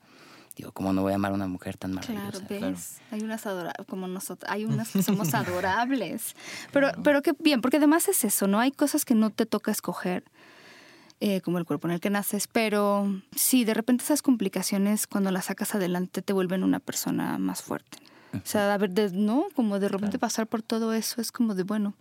[0.57, 2.09] digo, ¿cómo no voy a amar a una mujer tan Claro,
[2.41, 2.45] maravillosa?
[2.69, 6.35] ves, hay unas adorables, como nosotros, hay unas que somos adorables.
[6.73, 8.59] Pero, pero qué bien, porque además es eso, ¿no?
[8.59, 10.23] Hay cosas que no te toca escoger,
[11.21, 15.31] eh, como el cuerpo en el que naces, pero sí, de repente esas complicaciones, cuando
[15.31, 17.99] las sacas adelante, te vuelven una persona más fuerte.
[18.33, 19.47] O sea, a ver, de- ¿no?
[19.55, 21.95] Como de repente pasar por todo eso es como de, bueno,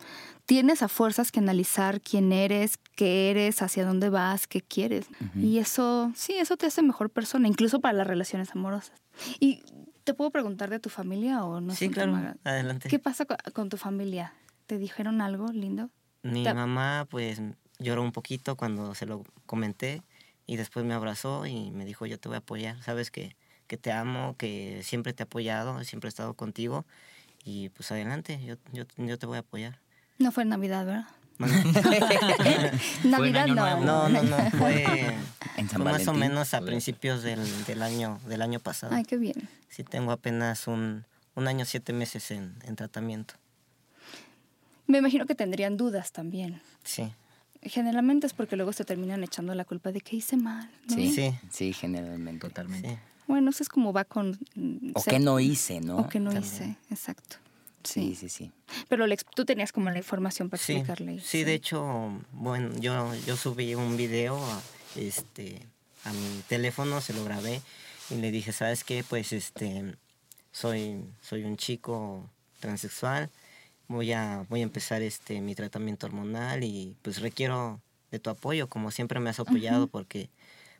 [0.46, 5.08] tienes a fuerzas que analizar quién eres, qué eres, hacia dónde vas, qué quieres.
[5.34, 9.02] Y eso, sí, eso te hace mejor persona, incluso para las relaciones amorosas.
[9.40, 9.62] ¿Y
[10.04, 11.74] te puedo preguntar de tu familia o no?
[11.74, 12.36] Sí, un claro, tema?
[12.44, 12.88] adelante.
[12.88, 14.32] ¿Qué pasa co- con tu familia?
[14.66, 15.90] ¿Te dijeron algo lindo?
[16.22, 17.40] Mi mamá pues
[17.80, 20.02] lloró un poquito cuando se lo comenté
[20.46, 23.34] y después me abrazó y me dijo yo te voy a apoyar, sabes que,
[23.66, 26.84] que te amo, que siempre te he apoyado, siempre he estado contigo
[27.44, 29.78] y pues adelante, yo, yo, yo te voy a apoyar.
[30.18, 31.06] No fue en Navidad, ¿verdad?
[33.04, 33.80] Navidad no.
[33.80, 34.84] No, no, no, fue,
[35.56, 38.94] En San fue más o menos a principios del, del, año, del año pasado.
[38.94, 39.48] Ay, qué bien.
[39.70, 43.34] Sí, tengo apenas un, un año, siete meses en, en tratamiento.
[44.86, 46.60] Me imagino que tendrían dudas también.
[46.84, 47.12] Sí,
[47.62, 50.70] Generalmente es porque luego se terminan echando la culpa de que hice mal.
[50.88, 50.94] ¿no?
[50.94, 51.34] Sí, Sí.
[51.50, 52.48] sí, generalmente.
[52.48, 52.88] Totalmente.
[52.88, 52.96] sí.
[53.26, 54.38] Bueno, eso es como va con...
[54.54, 55.98] mm, O ser- que no hice, ¿no?
[55.98, 56.52] O que no También.
[56.52, 57.36] hice, exacto.
[57.84, 58.14] Sí, Sí.
[58.16, 58.52] sí, sí.
[58.88, 61.20] Pero le tú tenías como la información para Sí, explicarle.
[61.20, 64.60] sí, de hecho, bueno, yo, yo subí un video a,
[64.96, 65.66] este,
[66.04, 67.62] a mi teléfono, se lo grabé
[68.10, 69.04] y le dije, ¿sabes qué?
[69.08, 69.94] Pues este,
[70.52, 73.30] soy, soy un chico transexual,
[73.90, 78.68] voy a, voy a empezar este, mi tratamiento hormonal y pues requiero de tu apoyo,
[78.68, 80.30] como siempre me has apoyado, porque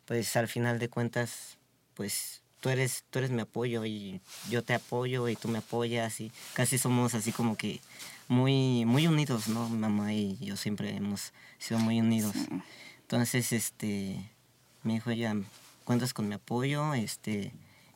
[0.06, 1.58] pues al final de cuentas,
[1.94, 6.20] pues tú eres, tú eres mi apoyo y yo te apoyo y tú me apoyas
[6.20, 7.80] y casi somos así como que
[8.28, 9.68] muy, muy unidos, ¿no?
[9.68, 12.34] Mi mamá y yo siempre hemos sido muy unidos.
[13.02, 14.16] Entonces, este,
[14.84, 15.34] me dijo ya,
[15.84, 17.52] cuentas con mi apoyo, este,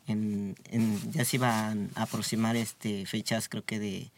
[0.07, 4.11] en, en- ya se iban a aproximar este, fechas creo que de,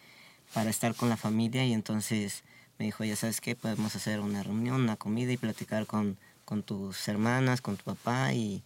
[0.53, 2.43] para estar con la familia y entonces
[2.79, 6.63] me dijo, ya sabes qué, podemos hacer una reunión, una comida y platicar con, con
[6.63, 8.61] tus hermanas, con tu papá y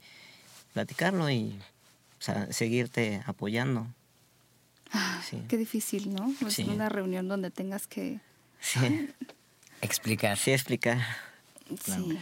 [0.73, 1.59] platicarlo y
[2.19, 3.87] o sea, seguirte apoyando.
[5.27, 5.41] Sí.
[5.47, 6.33] Qué difícil, ¿no?
[6.45, 6.63] Es Sí.
[6.63, 8.19] una reunión donde tengas que...
[8.59, 9.09] Sí,
[9.81, 10.37] Explicar.
[10.37, 10.99] sí explicar.
[11.83, 12.19] Sí.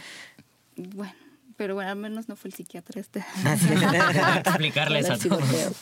[0.76, 1.12] Bueno,
[1.56, 3.18] pero bueno, al menos no fue el psiquiatra este.
[4.44, 5.22] Explicarles a todos.
[5.22, 5.72] ciboteo.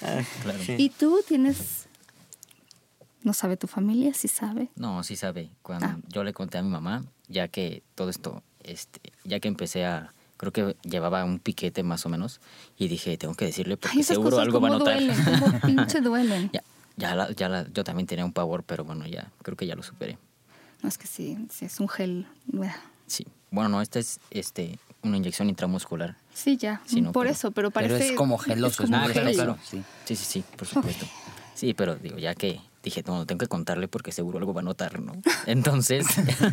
[0.43, 0.59] Claro.
[0.65, 0.75] Sí.
[0.79, 1.88] ¿Y tú tienes...
[3.23, 4.15] ¿No sabe tu familia?
[4.15, 4.69] ¿Sí sabe?
[4.77, 5.51] No, sí sabe.
[5.63, 5.97] Cuando Ah.
[6.09, 10.13] yo le conté a mi mamá, ya que todo esto, este, ya que empecé a,
[10.37, 12.41] creo que llevaba un piquete más o menos,
[12.77, 14.95] y dije, tengo que decirle porque Ay, esas seguro cosas algo va a cómo notar.
[14.99, 16.51] duelen, cómo pinche duelen.
[16.53, 16.63] ya,
[16.97, 19.75] ya, la- ya la- yo también tenía un pavor, pero bueno, ya, creo que ya
[19.75, 20.17] lo superé.
[20.83, 22.27] No, es que sí, sí, es un gel.
[23.09, 23.27] Sí.
[23.51, 26.17] Bueno, no, esta es este, una inyección intramuscular.
[26.33, 28.11] Sí, ya, Sí, no, por pero- eso, pero Pero parece...
[28.11, 29.13] es como geloso, es como gel.
[29.35, 29.59] geloso.
[29.65, 29.83] Sí.
[30.05, 31.05] Sí, sí, sí, por supuesto.
[31.55, 34.65] Sí, pero digo, ya que dije, no, tengo que contarle porque seguro algo va a
[34.65, 35.13] notar, ¿no?
[35.47, 36.07] Entonces,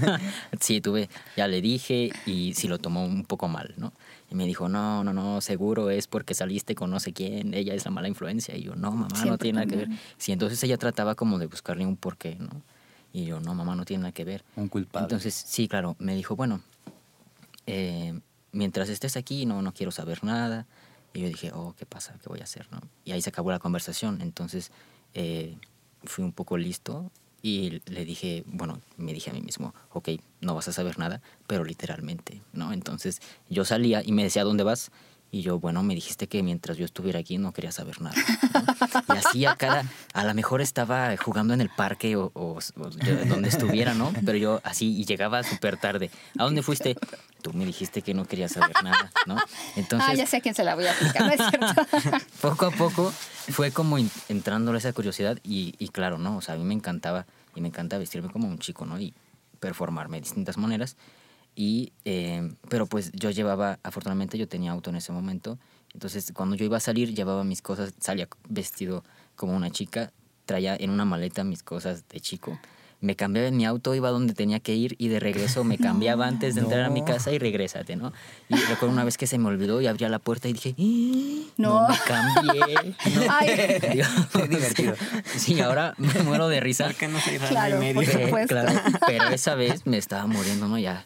[0.60, 3.94] sí, tuve, ya le dije y sí lo tomó un poco mal, ¿no?
[4.30, 7.74] Y me dijo, no, no, no, seguro es porque saliste con no sé quién, ella
[7.74, 8.56] es la mala influencia.
[8.56, 9.90] Y yo, no, mamá, no Siempre tiene nada que ver.
[10.18, 12.62] Sí, entonces ella trataba como de buscarle un porqué, ¿no?
[13.14, 14.44] Y yo, no, mamá, no tiene nada que ver.
[14.56, 15.06] Un culpable.
[15.06, 16.62] Entonces, sí, claro, me dijo, bueno,
[17.68, 18.20] eh,
[18.52, 20.66] mientras estés aquí no, no quiero saber nada.
[21.14, 22.18] Y yo dije, oh, ¿qué pasa?
[22.22, 22.68] ¿Qué voy a hacer?
[22.72, 22.82] ¿no?
[23.06, 24.22] Y ahí se acabó la conversación.
[24.22, 24.72] Entonces
[25.14, 25.56] eh,
[26.06, 30.10] fui un poco listo y le dije, bueno, me dije a mí mismo, ok,
[30.42, 32.74] no vas a saber nada, pero literalmente, ¿no?
[32.74, 34.92] Entonces yo salía y me decía, ¿a dónde vas?
[35.36, 38.16] Y yo, bueno, me dijiste que mientras yo estuviera aquí no quería saber nada.
[39.10, 39.16] ¿no?
[39.16, 42.90] Y así a cada, a lo mejor estaba jugando en el parque o, o- o
[43.06, 44.14] yo- donde estuviera, ¿no?
[44.26, 46.10] Pero yo así, y llegaba súper tarde.
[46.40, 46.96] ¿A dónde fuiste?
[47.42, 49.36] Tú me dijiste que no querías saber nada, ¿no?
[49.76, 52.18] Entonces, ah, ya sé a quién se la voy a aplicar, ¿no es cierto?
[52.42, 53.12] poco a poco
[53.50, 53.98] fue como
[54.30, 56.38] entrándole esa curiosidad y, y claro, ¿no?
[56.38, 58.98] O sea, a mí me encantaba y me encanta vestirme como un chico, ¿no?
[59.02, 59.14] Y
[59.60, 60.96] performarme de distintas maneras.
[61.56, 65.58] Y, eh, pero pues yo llevaba, afortunadamente yo tenía auto en ese momento,
[65.94, 69.04] entonces cuando yo iba a salir llevaba mis cosas, salía vestido
[69.38, 70.12] como una chica,
[70.46, 72.60] traía en una maleta mis cosas de chico,
[73.02, 76.28] me cambiaba en mi auto, iba donde tenía que ir y de regreso me cambiaba
[76.28, 78.12] antes de entrar a mi casa y regrésate, ¿no?
[78.50, 81.54] Y recuerdo una vez que se me olvidó y abría la puerta y dije, ¡Ah!
[81.58, 81.88] no, No.
[81.88, 82.96] me cambié.
[83.16, 83.22] No.
[83.30, 83.50] Ay.
[84.34, 84.96] Qué divertido.
[85.38, 86.86] Sí, ahora me muero de risa.
[86.86, 88.12] ¿Por qué no rana Claro, por medio?
[88.12, 88.38] supuesto.
[88.40, 90.78] Eh, claro, pero esa vez me estaba muriendo, ¿no?
[90.80, 91.06] Ya.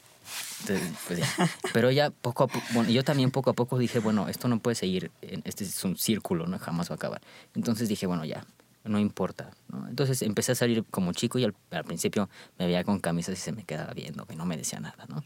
[0.61, 1.49] Entonces, pues ya.
[1.73, 4.59] Pero ya poco a poco, bueno, yo también poco a poco dije, bueno, esto no
[4.59, 6.59] puede seguir, este es un círculo, ¿no?
[6.59, 7.21] Jamás va a acabar.
[7.55, 8.45] Entonces dije, bueno, ya,
[8.83, 9.87] no importa, ¿no?
[9.87, 13.41] Entonces empecé a salir como chico y al, al principio me veía con camisas y
[13.41, 15.23] se me quedaba viendo, que no me decía nada, ¿no?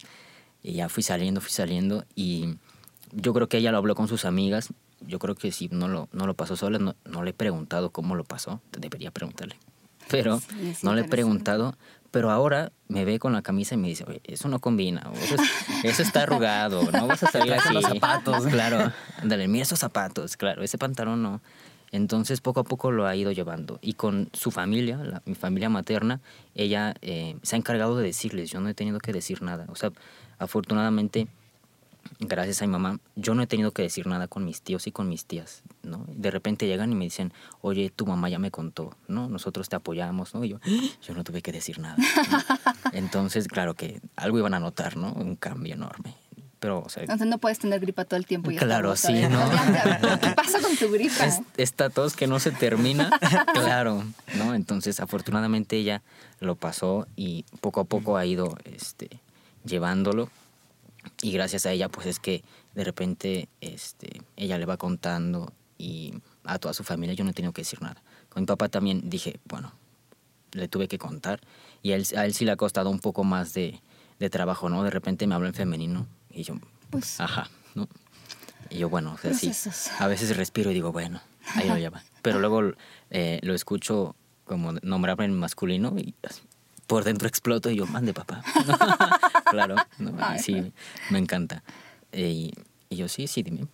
[0.61, 2.55] Y ya fui saliendo, fui saliendo y
[3.11, 4.69] yo creo que ella lo habló con sus amigas.
[5.01, 7.91] Yo creo que si no lo, no lo pasó sola, no, no le he preguntado
[7.91, 8.61] cómo lo pasó.
[8.71, 9.57] Debería preguntarle.
[10.09, 11.75] Pero Sí, no le he preguntado.
[12.13, 15.01] Pero ahora me ve con la camisa y me dice, oye, eso no combina.
[15.19, 16.83] Eso, es- eso está arrugado.
[16.91, 17.69] No vas a salir así.
[17.71, 18.45] unos zapatos.
[18.45, 18.91] Claro.
[19.19, 20.37] Ándale, mira esos zapatos.
[20.37, 21.41] Claro, ese pantalón no.
[21.91, 23.79] Entonces poco a poco lo ha ido llevando.
[23.81, 26.21] Y con su familia, la- mi familia materna,
[26.53, 28.51] ella eh, se ha encargado de decirles.
[28.51, 29.65] Yo no he tenido que decir nada.
[29.69, 29.91] O sea,
[30.37, 31.27] afortunadamente,
[32.19, 34.91] gracias a mi mamá, yo no he tenido que decir nada con mis tíos y
[34.91, 36.05] con mis tías, ¿no?
[36.07, 39.29] De repente llegan y me dicen, oye, tu mamá ya me contó, ¿no?
[39.29, 40.43] Nosotros te apoyamos, ¿no?
[40.43, 40.59] Y yo,
[41.01, 41.95] yo no tuve que decir nada.
[41.97, 42.03] ¿no?
[42.93, 45.13] Entonces, claro que algo iban a notar, ¿no?
[45.13, 46.15] Un cambio enorme.
[46.59, 48.49] Pero, o sea, Entonces no puedes tener gripa todo el tiempo.
[48.49, 49.11] y Claro, sí.
[49.29, 49.39] ¿no?
[50.21, 51.25] ¿Qué pasa con tu gripa?
[51.25, 53.09] es- esta tos que no se termina,
[53.53, 54.03] claro,
[54.37, 54.55] ¿no?
[54.55, 56.01] Entonces, afortunadamente ella
[56.39, 59.09] lo pasó y poco a poco ha ido este,
[59.65, 60.29] llevándolo.
[61.23, 62.43] Y gracias a ella, pues es que
[62.75, 67.33] de repente este, ella le va contando y a toda su familia yo no he
[67.33, 68.03] tenido que decir nada.
[68.29, 69.71] Con mi papá también dije, bueno,
[70.51, 71.39] le tuve que contar.
[71.81, 73.79] Y a él, a él sí le ha costado un poco más de,
[74.19, 74.83] de trabajo, ¿no?
[74.83, 76.55] De repente me habló en femenino y yo,
[76.89, 77.87] Pues- ajá, ¿no?
[78.69, 79.91] Y yo, bueno, o sea, sí, Procesos.
[80.01, 81.21] a veces respiro y digo, bueno,
[81.55, 82.03] ahí lo lleva.
[82.21, 82.73] Pero luego
[83.11, 86.13] eh, lo escucho como nombrarme en masculino y
[86.87, 88.43] por dentro exploto y yo, mande papá.
[89.49, 90.11] claro, ¿no?
[90.39, 90.73] Sí,
[91.09, 91.63] me encanta.
[92.11, 92.53] Eh, Y,
[92.89, 93.67] y yo, sí, sí, dime.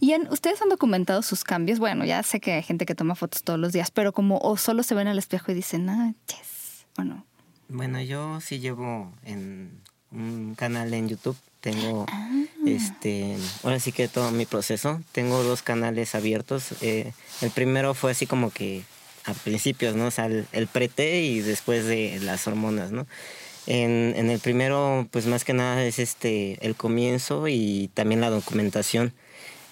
[0.00, 1.78] Y en- ustedes han documentado sus cambios.
[1.78, 4.56] Bueno, ya sé que hay gente que toma fotos todos los días, pero como o
[4.56, 6.86] solo se ven al espejo y dicen, ah, yes.
[6.96, 7.24] Bueno,
[7.68, 11.36] Bueno, yo sí llevo en un canal en YouTube.
[11.60, 12.06] Tengo,
[12.66, 15.00] este, ahora sí que todo mi proceso.
[15.12, 16.72] Tengo dos canales abiertos.
[16.82, 18.82] Eh, el primero fue así como que
[19.24, 20.06] a principios, ¿no?
[20.06, 23.06] O sea, el, el prete y después de las hormonas, ¿no?
[23.66, 28.30] En, en el primero, pues más que nada es este, el comienzo y también la
[28.30, 29.12] documentación.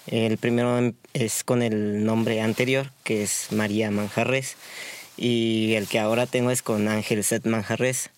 [0.07, 4.55] El primero es con el nombre anterior, que es María Manjarres,
[5.17, 8.09] y el que ahora tengo es con Ángel Set Manjarres.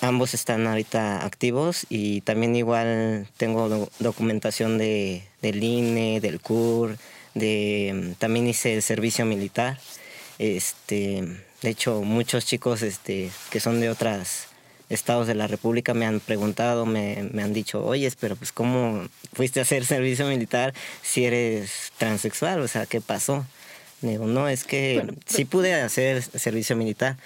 [0.00, 6.96] Ambos están ahorita activos y también igual tengo do- documentación de, del INE, del CUR,
[7.34, 9.78] de, también hice el servicio militar.
[10.38, 11.24] Este,
[11.62, 14.46] de hecho, muchos chicos este, que son de otros
[14.88, 19.06] estados de la República me han preguntado, me, me han dicho, oye, pero pues ¿cómo
[19.32, 22.60] fuiste a hacer servicio militar si eres transexual?
[22.60, 23.44] O sea, ¿qué pasó?
[24.00, 27.16] Digo, no, es que Bueno, sí pude hacer servicio militar,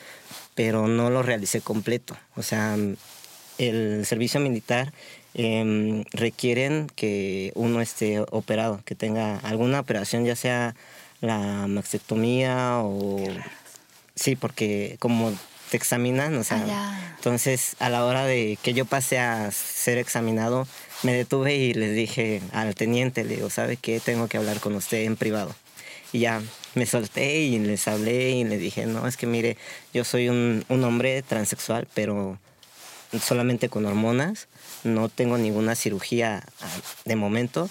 [0.54, 2.16] pero no lo realicé completo.
[2.34, 2.76] O sea,
[3.58, 4.92] el servicio militar
[5.34, 10.74] em, requieren que uno esté operado, que tenga alguna operación, ya sea
[11.22, 13.24] la mastectomía o...
[14.14, 15.32] Sí, porque como
[15.70, 19.96] te examinan, o sea, Ah, entonces a la hora de que yo pasé a ser
[19.96, 20.66] examinado,
[21.02, 24.00] me detuve y les dije al teniente, le digo, ¿sabe qué?
[24.00, 25.54] Tengo que hablar con usted en privado.
[26.12, 26.42] Y ya
[26.74, 29.56] me solté y les hablé y les dije, no, es que mire,
[29.94, 32.38] yo soy un, un hombre transexual, pero
[33.24, 34.48] solamente con hormonas,
[34.84, 36.68] no tengo ninguna cirugía ah,
[37.04, 37.70] de momento.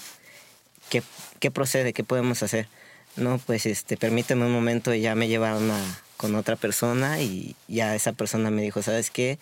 [0.89, 1.03] ¿Qué,
[1.39, 1.93] qué procede?
[1.93, 2.67] ¿Qué podemos hacer?
[3.15, 7.95] No, pues este, permíteme un momento ya me llevaron a, con otra persona y ya
[7.95, 9.37] esa persona me dijo, ¿sabes qué?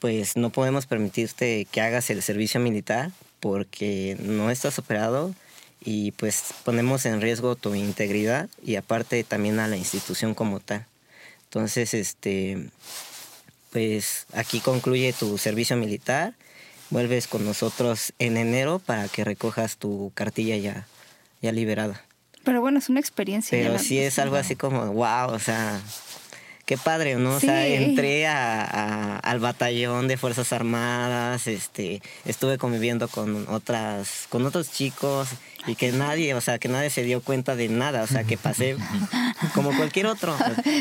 [0.00, 5.34] Pues no podemos permitirte que hagas el servicio militar porque no estás operado
[5.80, 10.86] y pues ponemos en riesgo tu integridad y aparte también a la institución como tal.
[11.44, 12.68] Entonces, este,
[13.70, 16.34] pues aquí concluye tu servicio militar,
[16.90, 20.86] vuelves con nosotros en enero para que recojas tu cartilla ya,
[21.42, 22.07] ya liberada.
[22.48, 23.58] Pero bueno, es una experiencia.
[23.58, 25.78] Pero sí es algo así como, wow, o sea,
[26.64, 27.34] qué padre, ¿no?
[27.36, 34.26] O sea, entré a- a- al batallón de Fuerzas Armadas, este, estuve conviviendo con otras,
[34.30, 35.28] con otros chicos
[35.66, 38.38] y que nadie, o sea, que nadie se dio cuenta de nada, o sea, que
[38.38, 38.76] pasé
[39.54, 40.34] como cualquier otro.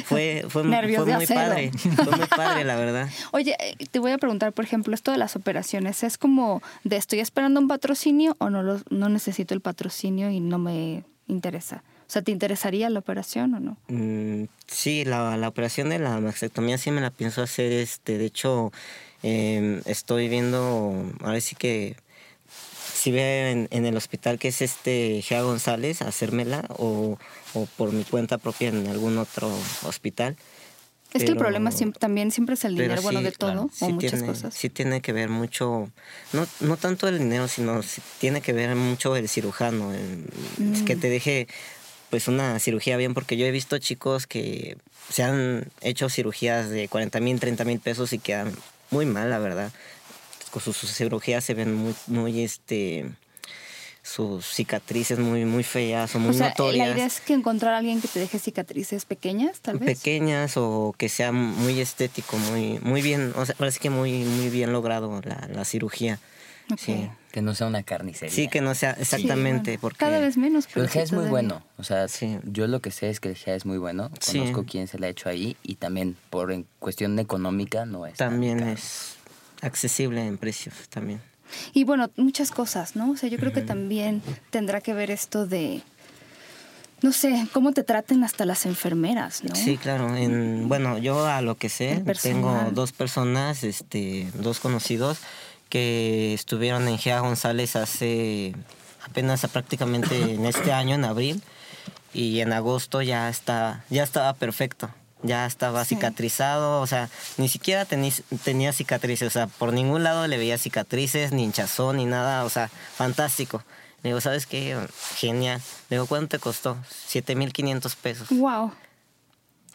[0.05, 3.09] Fue, fue, fue muy padre, fue muy padre, la verdad.
[3.31, 6.95] Oye, eh, te voy a preguntar, por ejemplo, esto de las operaciones, ¿es como de
[6.95, 11.84] estoy esperando un patrocinio o no, lo, no necesito el patrocinio y no me interesa?
[12.07, 13.78] O sea, ¿te interesaría la operación o no?
[13.89, 17.71] Mm, sí, la, la operación de la mastectomía sí me la pienso hacer.
[17.73, 18.71] Este, de hecho,
[19.23, 21.97] em, estoy viendo, ahora sí que
[22.93, 27.17] si ve en, en, el hospital que es este Gea González, hacérmela o,
[27.53, 29.51] o, por mi cuenta propia en algún otro
[29.84, 30.38] hospital.
[31.13, 33.85] Es que el problema siempre, también siempre es el dinero, bueno, de todo, claro, sí
[33.85, 34.53] o muchas tiene, cosas.
[34.53, 35.89] Sí tiene que ver mucho,
[36.33, 40.25] no, no tanto el dinero, sino sí tiene que ver mucho el cirujano, el,
[40.57, 40.85] mm.
[40.85, 41.47] que te deje
[42.09, 44.77] pues una cirugía bien, porque yo he visto chicos que
[45.09, 48.53] se han hecho cirugías de 40 mil, 30 mil pesos y quedan
[48.91, 49.71] muy mal, la verdad.
[50.51, 53.05] Con sus, sus cirugías se ven muy, muy, este,
[54.07, 56.87] sus cicatrices muy, muy feas o muy o sea, notorias.
[56.87, 59.97] La idea es que encontrar a alguien que te deje cicatrices pequeñas, tal vez.
[59.99, 64.49] Pequeñas o que sea muy estético, muy, muy bien, o sea, parece que muy, muy
[64.49, 66.19] bien logrado la, la cirugía.
[66.71, 66.95] Okay.
[66.95, 67.09] Sí.
[67.31, 68.33] Que no sea una carnicería.
[68.33, 69.71] Sí, que no sea exactamente.
[69.71, 70.67] Sí, bueno, porque Cada vez menos.
[70.73, 71.61] Pero el GEA es muy bueno.
[71.77, 72.39] O sea, sí.
[72.43, 74.09] yo lo que sé es que el GEA es muy bueno.
[74.25, 74.67] Conozco Sí.
[74.69, 78.15] quién se le ha hecho ahí y también por en cuestión económica no es.
[78.15, 79.15] tan también es
[79.61, 81.21] accesible en precios también.
[81.73, 83.11] Y bueno, muchas cosas, ¿no?
[83.11, 85.81] O sea, yo creo que también tendrá que ver esto de,
[87.01, 89.55] no sé, cómo te traten hasta las enfermeras, ¿no?
[89.55, 90.15] Sí, claro.
[90.15, 95.19] En, bueno, yo a lo que sé, tengo dos personas, este, dos conocidos
[95.69, 98.55] que estuvieron en Gea González hace
[99.05, 101.41] apenas prácticamente en este año, en abril,
[102.13, 104.89] y en agosto ya está, ya estaba perfecto.
[105.24, 105.95] Ya estaba Sí.
[105.95, 110.57] cicatrizado, o sea, ni siquiera tení- tenía cicatrices, o sea, por ningún lado le veía
[110.57, 113.63] cicatrices, ni hinchazón, ni nada, o sea, fantástico.
[114.03, 114.78] Le digo, ¿sabes qué?
[115.15, 115.59] Genial.
[115.89, 116.78] Le digo, ¿cuánto te costó?
[117.07, 118.28] 7.500 pesos.
[118.30, 118.72] Wow.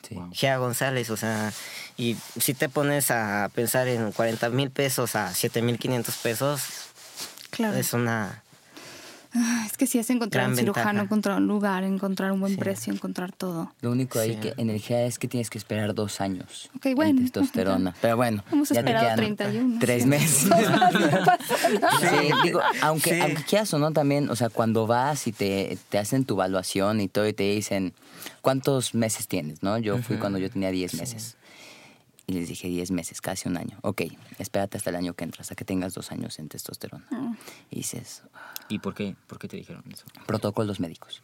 [0.09, 0.16] Sí.
[0.32, 1.53] Gea González, o sea,
[1.97, 6.61] y si te pones a pensar en 40 mil pesos a 7 mil 500 pesos,
[7.51, 7.76] Claro.
[7.76, 8.43] es una...
[9.34, 11.04] Ah, Es que sí es encontrar Gran un cirujano, ventaja.
[11.04, 12.58] encontrar un lugar, encontrar un buen Sí.
[12.58, 13.72] precio, encontrar todo.
[13.80, 14.36] Lo único ahí Sí.
[14.40, 16.68] que en el GEA es que tienes que esperar dos años.
[16.76, 17.20] Ok, bueno.
[17.20, 17.94] En testosterona.
[18.02, 18.44] Pero bueno.
[18.52, 19.78] Hemos ya te esperado quedan 31.
[19.80, 20.08] Tres sí.
[20.08, 20.48] meses.
[22.00, 23.20] Sí, digo, aunque, Sí.
[23.20, 27.00] aunque quieras o no también, o sea, cuando vas y te, te hacen tu evaluación
[27.00, 27.92] y todo y te dicen,
[28.40, 29.62] ¿cuántos meses tienes?
[29.62, 30.96] no Yo fui cuando yo tenía 10 Sí.
[30.98, 31.36] meses.
[32.26, 33.78] Y les dije 10 meses, casi un año.
[33.82, 34.02] Ok,
[34.38, 37.04] espérate hasta el año que entras, hasta que tengas dos años en testosterona.
[37.10, 37.34] Mm.
[37.70, 38.22] Y dices,
[38.68, 39.16] ¿Y por qué?
[39.26, 40.04] ¿Por qué te dijeron eso?
[40.26, 41.20] protocolos médicos.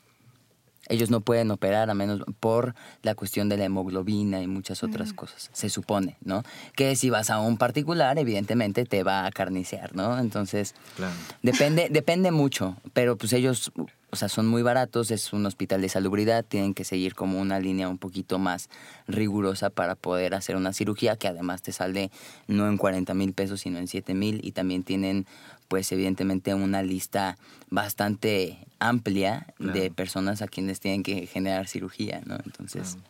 [0.90, 5.12] Ellos no pueden operar a menos por la cuestión de la hemoglobina y muchas otras
[5.12, 6.42] cosas, se supone, ¿no?
[6.74, 10.18] Que si vas a un particular, evidentemente te va a carnicear, ¿no?
[10.18, 11.12] Entonces, Claro.
[11.42, 13.70] depende, depende mucho, pero pues ellos,
[14.10, 17.60] o sea, son muy baratos, es un hospital de salubridad, tienen que seguir como una
[17.60, 18.70] línea un poquito más
[19.06, 22.10] rigurosa para poder hacer una cirugía que además te sale
[22.46, 25.26] no en 40 mil pesos, sino en 7 mil y también tienen
[25.68, 27.36] pues evidentemente una lista
[27.68, 32.36] bastante amplia de personas a quienes tienen que generar cirugía, ¿no?
[32.44, 33.08] Entonces, Claro.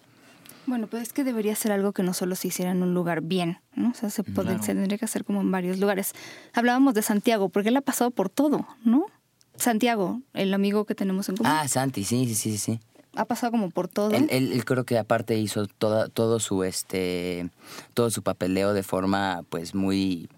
[0.67, 3.23] Bueno, pues es que debería ser algo que no solo se hiciera en un lugar
[3.23, 3.89] bien, ¿no?
[3.89, 4.63] O sea, se, puede- Claro.
[4.63, 6.13] se tendría que hacer como en varios lugares.
[6.53, 9.07] Hablábamos de Santiago, porque él ha pasado por todo, ¿no?
[9.59, 12.81] Santiago, el amigo que tenemos en común, ah, Santi, sí, sí, sí, sí.
[13.17, 14.13] ha pasado como por todo.
[14.13, 17.51] Él, él- él creo que aparte hizo toda, todo su este
[17.95, 20.29] todo su papeleo de forma pues muy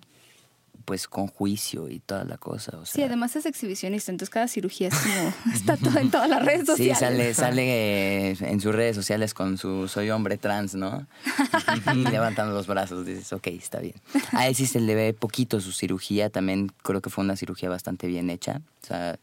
[0.91, 2.77] pues con juicio y toda la cosa.
[2.77, 6.45] O sí, además es exhibicionista, entonces cada cirugía es como, está todo en todas las
[6.45, 6.99] redes Sí, sociales.
[6.99, 11.07] sale, sale eh, en sus redes sociales con su soy hombre trans, ¿no?
[11.95, 13.95] y levantando los brazos, dices, ok, está bien.
[14.33, 17.69] A él sí se le ve poquito su cirugía, también creo que fue una cirugía
[17.69, 19.17] bastante bien hecha, o sea,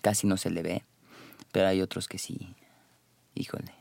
[0.00, 0.82] casi no se le ve,
[1.52, 2.52] pero hay otros que sí,
[3.36, 3.72] híjole,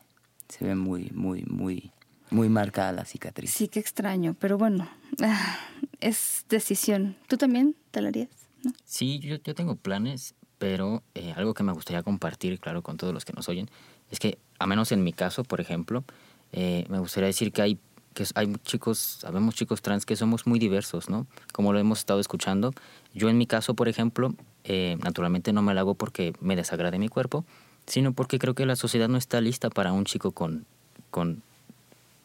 [0.47, 1.89] se ve muy, muy, muy,
[2.31, 3.51] muy marcada la cicatriz.
[3.51, 4.89] Sí, qué extraño, pero bueno,
[5.99, 7.15] es decisión.
[7.27, 8.29] ¿Tú también te la harías?
[8.63, 8.71] ¿no?
[8.85, 13.13] Sí, yo, yo tengo planes, pero eh, algo que me gustaría compartir, claro, con todos
[13.13, 13.69] los que nos oyen,
[14.09, 16.03] es que, a menos en mi caso, por ejemplo,
[16.51, 17.79] eh, me gustaría decir que hay
[18.13, 21.27] que hay chicos, sabemos chicos trans que somos muy diversos, ¿no?
[21.53, 22.73] Como lo hemos estado escuchando.
[23.13, 26.99] Yo en mi caso, por ejemplo, eh, naturalmente no me lo hago porque me desagrade
[26.99, 27.45] mi cuerpo,
[27.85, 30.65] sino porque creo que la sociedad no está lista para un chico con,
[31.09, 31.41] con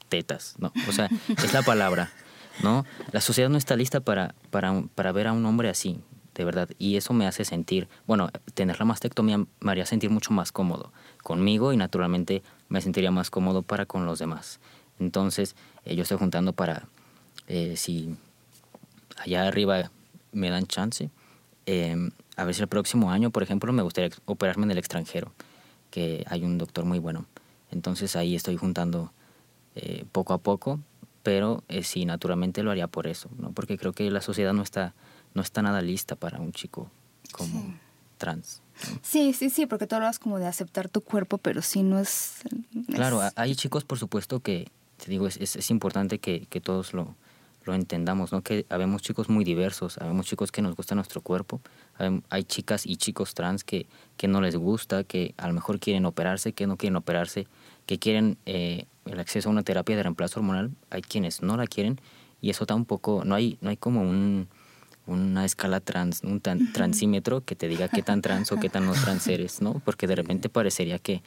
[0.09, 0.73] tetas, ¿no?
[0.89, 2.11] O sea, es la palabra,
[2.63, 2.85] ¿no?
[3.13, 6.01] La sociedad no está lista para, para, para ver a un hombre así,
[6.35, 6.69] de verdad.
[6.79, 10.93] Y eso me hace sentir, bueno, tener la mastectomía me haría sentir mucho más cómodo
[11.23, 14.61] conmigo y naturalmente me sentiría más cómodo para con los demás.
[14.99, 16.89] Entonces, eh, yo estoy juntando para,
[17.49, 18.17] eh, si
[19.19, 19.91] allá arriba
[20.33, 21.11] me dan chance,
[21.67, 25.33] eh, a ver si el próximo año, por ejemplo, me gustaría operarme en el extranjero,
[25.91, 27.27] que hay un doctor muy bueno.
[27.71, 29.13] Entonces ahí estoy juntando
[29.77, 30.81] eh, poco a poco,
[31.23, 33.53] pero eh, sí, naturalmente lo haría por eso, ¿no?
[33.53, 34.95] Porque creo que la sociedad no está,
[35.35, 36.91] no está nada lista para un chico
[37.33, 37.75] como,
[38.19, 38.63] trans.
[39.03, 42.41] Sí, sí, sí, porque tú hablas como de aceptar tu cuerpo, pero sí no es...
[42.89, 44.69] es- Claro, hay chicos, por supuesto, que,
[45.03, 47.15] te digo, es, es, es importante que, que todos lo,
[47.65, 48.43] lo entendamos, ¿no?
[48.43, 51.61] Que habemos chicos muy diversos, habemos chicos que nos gusta nuestro cuerpo,
[52.31, 56.07] hay chicas y chicos trans que, que no les gusta, que a lo mejor quieren
[56.07, 57.47] operarse, que no quieren operarse,
[57.87, 61.67] que quieren eh, el acceso a una terapia de reemplazo hormonal, hay quienes no la
[61.67, 62.01] quieren
[62.41, 64.49] y eso tampoco, no hay, no hay como un,
[65.07, 68.87] una escala trans, un tan- transímetro que te diga qué tan trans o qué tan
[68.87, 69.81] no trans eres, ¿no?
[69.85, 71.23] Porque de repente parecería que,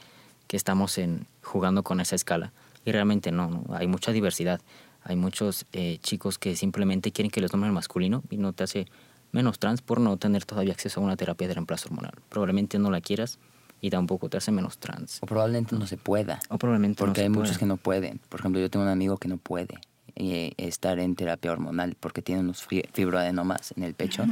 [0.46, 2.52] que estamos en, jugando con esa escala
[2.84, 3.64] y realmente no, ¿no?
[3.74, 4.60] hay mucha diversidad.
[5.02, 8.86] Hay muchos eh, chicos que simplemente quieren que les nombren masculino y no te hace
[9.32, 12.12] menos trans por no tener todavía acceso a una terapia de reemplazo hormonal.
[12.28, 13.38] Probablemente no la quieras
[13.80, 15.18] y tampoco te hace menos trans.
[15.22, 16.40] O probablemente no se pueda.
[16.48, 18.20] O probablemente no Porque se hay muchos que no pueden.
[18.28, 19.78] Por ejemplo, yo tengo un amigo que no puede
[20.16, 24.24] eh, estar en terapia hormonal porque tiene unos fi- fibroadenomas en el pecho.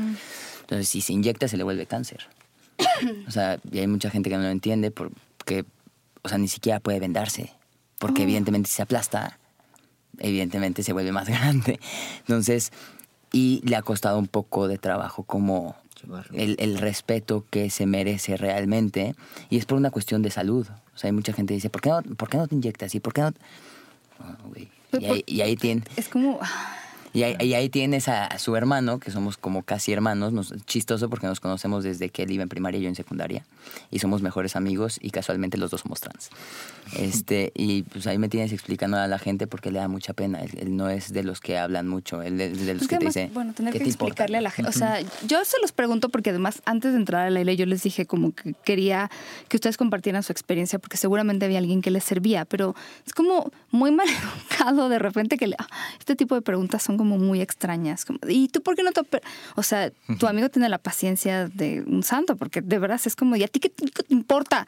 [0.60, 2.26] Entonces, si se inyecta, se le vuelve cáncer.
[3.26, 5.64] o sea, y hay mucha gente que no lo entiende porque,
[6.22, 7.52] o sea, ni siquiera puede vendarse.
[7.98, 9.38] Porque evidentemente si se aplasta,
[10.18, 11.80] evidentemente se vuelve más grande.
[12.20, 12.72] Entonces,
[13.32, 15.76] y le ha costado un poco de trabajo como
[16.32, 19.14] el, el respeto que se merece realmente.
[19.50, 20.66] Y es por una cuestión de salud.
[20.94, 22.94] O sea, hay mucha gente que dice, ¿por qué no, ¿por qué no te inyectas?
[22.94, 23.32] ¿Y por qué no...?
[24.90, 26.40] Pero Y ahí, y ahí tiene, Es como...
[27.12, 30.54] y ahí, y ahí tienes a, a su hermano, que somos como casi hermanos, nos,
[30.66, 33.44] chistoso porque nos conocemos desde que él iba en primaria y yo en secundaria,
[33.90, 36.30] y somos mejores amigos y casualmente los dos somos trans.
[36.96, 40.40] Este, y pues ahí me tienes explicando a la gente porque le da mucha pena,
[40.40, 42.96] él, él no es de los que hablan mucho, él es de los Es que,
[42.98, 44.08] que te además, dice, bueno, tener "¿Qué que te importa?".
[44.08, 44.68] explicarle a la gente.
[44.70, 47.82] O sea, yo se los pregunto porque además antes de entrar a la yo les
[47.82, 49.10] dije como que quería
[49.48, 52.74] que ustedes compartieran su experiencia porque seguramente había alguien que les servía, pero
[53.06, 54.06] es como muy mal
[54.50, 55.66] educado de repente que le- ah,
[55.98, 58.04] este tipo de preguntas son como muy extrañas.
[58.04, 59.22] como, ¿Y tú por qué no te oper-?"
[59.56, 63.36] O sea, tu amigo tiene la paciencia de un santo porque de verdad es como,
[63.36, 64.66] ¿y a ti qué te importa?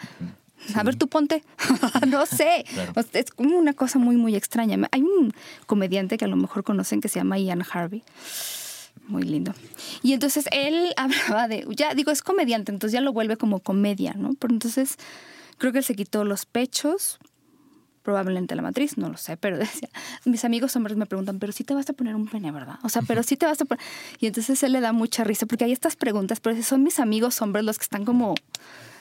[0.74, 1.42] A ver, tú ponte.
[2.08, 2.64] no sé.
[2.72, 2.92] Claro.
[3.12, 4.78] Es como una cosa muy, muy extraña.
[4.92, 5.32] Hay un
[5.66, 8.02] comediante que a lo mejor conocen que se llama Ian Harvey.
[9.08, 9.52] Muy lindo.
[10.02, 14.14] Y entonces él hablaba de, ya digo, es comediante, entonces ya lo vuelve como comedia,
[14.14, 14.34] ¿no?
[14.38, 14.96] Pero entonces
[15.58, 17.18] creo que él se quitó los pechos,
[18.02, 19.88] probablemente la matriz, no lo sé, pero decía,
[20.24, 22.76] mis amigos hombres me preguntan, pero sí te vas a poner un pene, ¿verdad?
[22.82, 23.82] O sea, pero sí te vas a poner...
[24.18, 27.40] Y entonces él le da mucha risa, porque hay estas preguntas, pero son mis amigos
[27.42, 28.34] hombres los que están como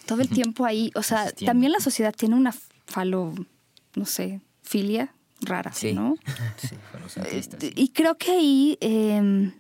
[0.06, 0.92] todo el tiempo ahí.
[0.96, 2.54] O sea, también la sociedad tiene una
[2.86, 3.34] falo,
[3.96, 5.94] no sé, filia rara, Sí.
[5.94, 6.16] ¿no?
[6.58, 7.72] Sí, falocentristas, sí.
[7.76, 9.52] Y creo que ahí, eh,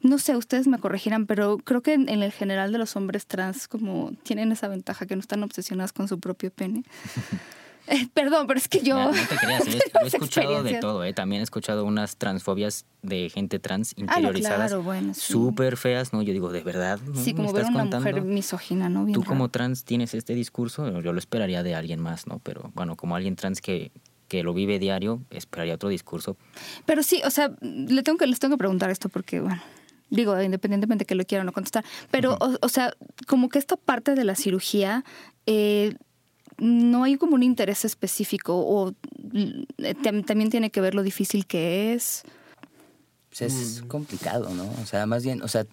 [0.00, 3.26] no sé, ustedes me corregirán, pero creo que en, en el general de los hombres
[3.26, 6.82] trans como tienen esa ventaja que no están obsesionados con su propio pene.
[7.88, 8.96] Eh, perdón, pero es que yo...
[8.96, 11.12] No te creas, yo he, escuchado de todo, ¿eh?
[11.12, 14.70] También he escuchado unas transfobias de gente trans Ah, no, interiorizadas.
[14.70, 15.20] claro, bueno, sí.
[15.32, 16.22] Súper feas, ¿no?
[16.22, 17.00] Yo digo, ¿de verdad?
[17.00, 18.08] ¿No Sí, me como ver estás una contando?
[18.08, 19.04] mujer misógina, ¿no?
[19.04, 22.38] Bien Tú como trans tienes este discurso, yo lo esperaría de alguien más, ¿no?
[22.38, 23.90] Pero bueno, como alguien trans que,
[24.28, 26.36] que lo vive diario, esperaría otro discurso.
[26.86, 29.60] Pero sí, o sea, le tengo que, les tengo que preguntar esto porque, bueno,
[30.08, 32.94] digo, independientemente que lo quieran o no contestar, pero, o, o sea,
[33.26, 35.04] como que esta parte de la cirugía,
[35.46, 35.96] eh,
[36.62, 38.90] no hay como un interés específico o
[39.34, 42.22] eh, tam- también tiene que ver lo difícil que es.
[43.36, 44.70] Pues es complicado, ¿no?
[44.82, 45.66] O sea, más bien, o sea,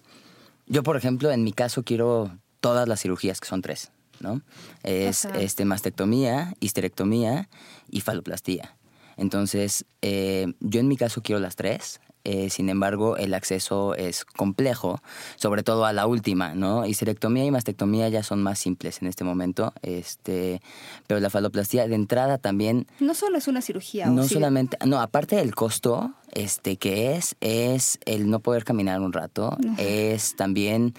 [0.66, 4.42] yo por ejemplo, en mi caso quiero todas las cirugías, que son tres, ¿no?
[4.82, 5.38] Es Ajá.
[5.38, 7.48] este, mastectomía, histerectomía
[7.88, 8.76] y faloplastía.
[9.16, 12.00] Entonces, eh, yo en mi caso quiero las tres.
[12.24, 15.00] Eh, sin embargo, el acceso es complejo,
[15.36, 16.84] sobre todo a la última, ¿no?
[16.86, 20.60] Histerectomía y mastectomía ya son más simples en este momento, este,
[21.06, 24.08] pero la faloplastía de entrada también No solo es una cirugía.
[24.08, 24.34] ¿o no sí?
[24.34, 29.56] solamente, no, aparte del costo, este que es, es el no poder caminar un rato,
[29.78, 30.94] es también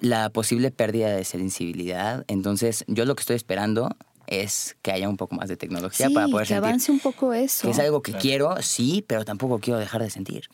[0.00, 2.24] la posible pérdida de sensibilidad.
[2.28, 3.96] Entonces, yo lo que estoy esperando
[4.42, 6.68] es que haya un poco más de tecnología Sí, para poder que sentir.
[6.68, 7.66] avance un poco eso.
[7.66, 8.22] Que es algo que Claro.
[8.22, 10.48] quiero, sí, pero tampoco quiero dejar de sentir.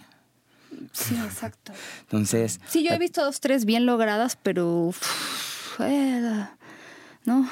[0.92, 1.72] Sí, exacto.
[2.02, 4.68] Entonces, Sí, yo he visto dos, tres bien logradas, pero...
[4.86, 6.46] uf, eh,
[7.24, 7.48] no,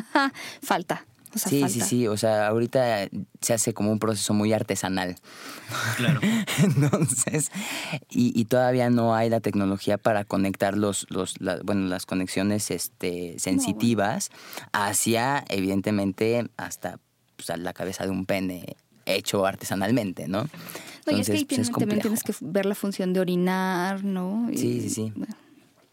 [0.62, 1.04] falta.
[1.34, 1.72] O sea, sí, falta.
[1.74, 2.08] sí, sí.
[2.08, 3.08] O sea, ahorita
[3.40, 5.16] se hace como un proceso muy artesanal.
[5.96, 6.20] Claro.
[6.64, 7.50] Entonces,
[8.10, 12.70] y, y todavía no hay la tecnología para conectar los, los la- bueno, las conexiones
[12.70, 14.30] este, sensitivas
[14.72, 16.98] hacia, evidentemente, hasta
[17.36, 18.76] pues, a la cabeza de un pene
[19.06, 20.48] hecho artesanalmente, ¿no?
[21.06, 24.48] No, y es que ahí pues, también tienes que ver la función de orinar, ¿no?
[24.52, 25.12] Y- Sí, sí, sí.
[25.16, 25.34] bueno.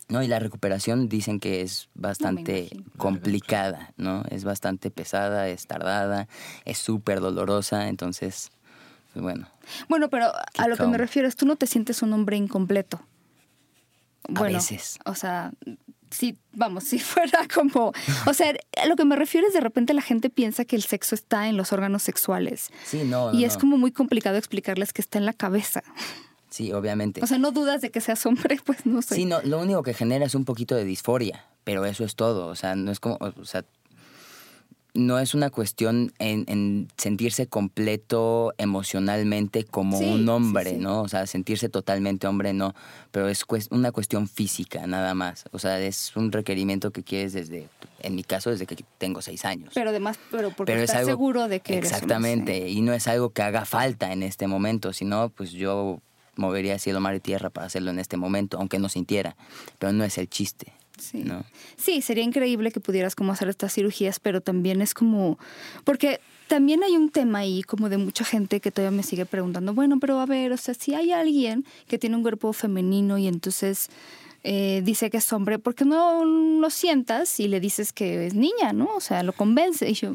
[0.09, 4.23] No, y la recuperación dicen que es bastante complicada, ¿no?
[4.29, 6.27] Es bastante pesada, es tardada,
[6.63, 8.51] es súper dolorosa, entonces,
[9.13, 9.49] pues bueno.
[9.89, 13.01] Bueno, pero a lo que me refiero es, tú no te sientes un hombre incompleto.
[14.29, 14.97] A Bueno, veces.
[15.05, 15.51] o sea,
[16.09, 17.91] si, vamos, si fuera como,
[18.25, 18.53] o sea,
[18.87, 21.57] lo que me refiero es de repente la gente piensa que el sexo está en
[21.57, 22.69] los órganos sexuales.
[22.85, 23.33] Sí, no.
[23.33, 23.59] y no, es no.
[23.59, 25.83] como muy complicado explicarles que está en la cabeza.
[26.49, 27.21] Sí, obviamente.
[27.23, 29.15] O sea, no dudas de que seas hombre, pues no sé.
[29.15, 32.47] Sí, no, lo único que genera es un poquito de disforia, pero eso es todo.
[32.47, 33.65] O sea, no es como, o sea,
[34.93, 40.77] no es una cuestión en, en sentirse completo emocionalmente como Sí, un hombre, sí.
[40.77, 41.01] ¿no?
[41.03, 42.73] O sea, sentirse totalmente hombre, no.
[43.11, 45.43] Pero es una cuestión física, nada más.
[45.51, 47.67] O sea, es un requerimiento que quieres desde,
[47.99, 49.71] en mi caso, desde que tengo seis años.
[49.75, 52.81] Pero además, pero porque Pero es estás algo- seguro de que eres hombre, Exactamente, y
[52.81, 55.99] no es algo que haga falta en este momento, sino pues yo
[56.37, 59.35] movería cielo, mar y tierra para hacerlo en este momento, aunque no sintiera,
[59.79, 60.73] pero no es el chiste.
[60.97, 61.23] Sí.
[61.23, 61.43] ¿no?
[61.75, 65.37] Sí, sería increíble que pudieras como hacer estas cirugías, pero también es como,
[65.83, 69.73] porque también hay un tema ahí como de mucha gente que todavía me sigue preguntando,
[69.73, 73.27] bueno, pero a ver, o sea, si hay alguien que tiene un cuerpo femenino y
[73.27, 73.89] entonces
[74.43, 78.33] eh, dice que es hombre, ¿por qué no lo sientas y le dices que es
[78.33, 78.87] niña, no?
[78.95, 79.89] O sea, lo convence.
[79.89, 80.13] Y yo,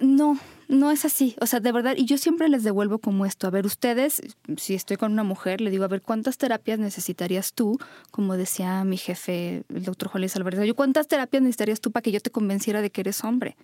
[0.00, 1.34] no, no es así.
[1.40, 3.46] O sea, de verdad, y yo siempre les devuelvo como esto.
[3.46, 4.22] A ver, ustedes,
[4.58, 7.78] si estoy con una mujer, le digo, a ver, ¿cuántas terapias necesitarías tú?
[8.10, 12.02] Como decía mi jefe, el doctor Juan Luis Álvarez, yo, ¿cuántas terapias necesitarías tú para
[12.02, 13.56] que yo te convenciera de que eres hombre?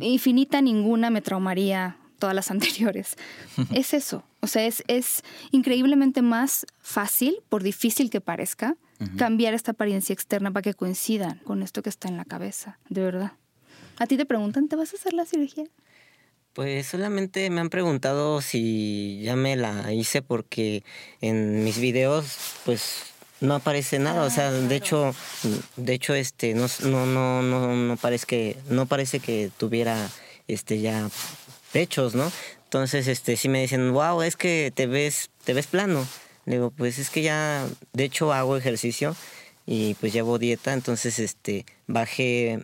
[0.00, 3.16] Infinita ninguna me traumaría todas las anteriores.
[3.72, 4.24] es eso.
[4.40, 8.76] O sea, es, es increíblemente más fácil, por difícil que parezca,
[9.16, 13.02] cambiar esta apariencia externa para que coincidan con esto que está en la cabeza, de
[13.02, 13.32] verdad.
[13.98, 15.64] A ti te preguntan, ¿te vas a hacer la cirugía?
[16.52, 20.82] Pues solamente me han preguntado si ya me la hice porque
[21.20, 22.26] en mis videos
[22.64, 23.02] pues
[23.40, 25.14] no aparece nada, o sea, de hecho,
[25.76, 30.10] de hecho este no no no no no parece que no parece que tuviera
[30.48, 31.08] este ya
[31.72, 32.30] pechos, ¿no?
[32.64, 36.04] Entonces este sí me dicen, "Wow, es que te ves te ves plano."
[36.46, 39.14] Digo, "Pues es que ya de hecho hago ejercicio
[39.66, 42.60] y pues llevo dieta, entonces este bajé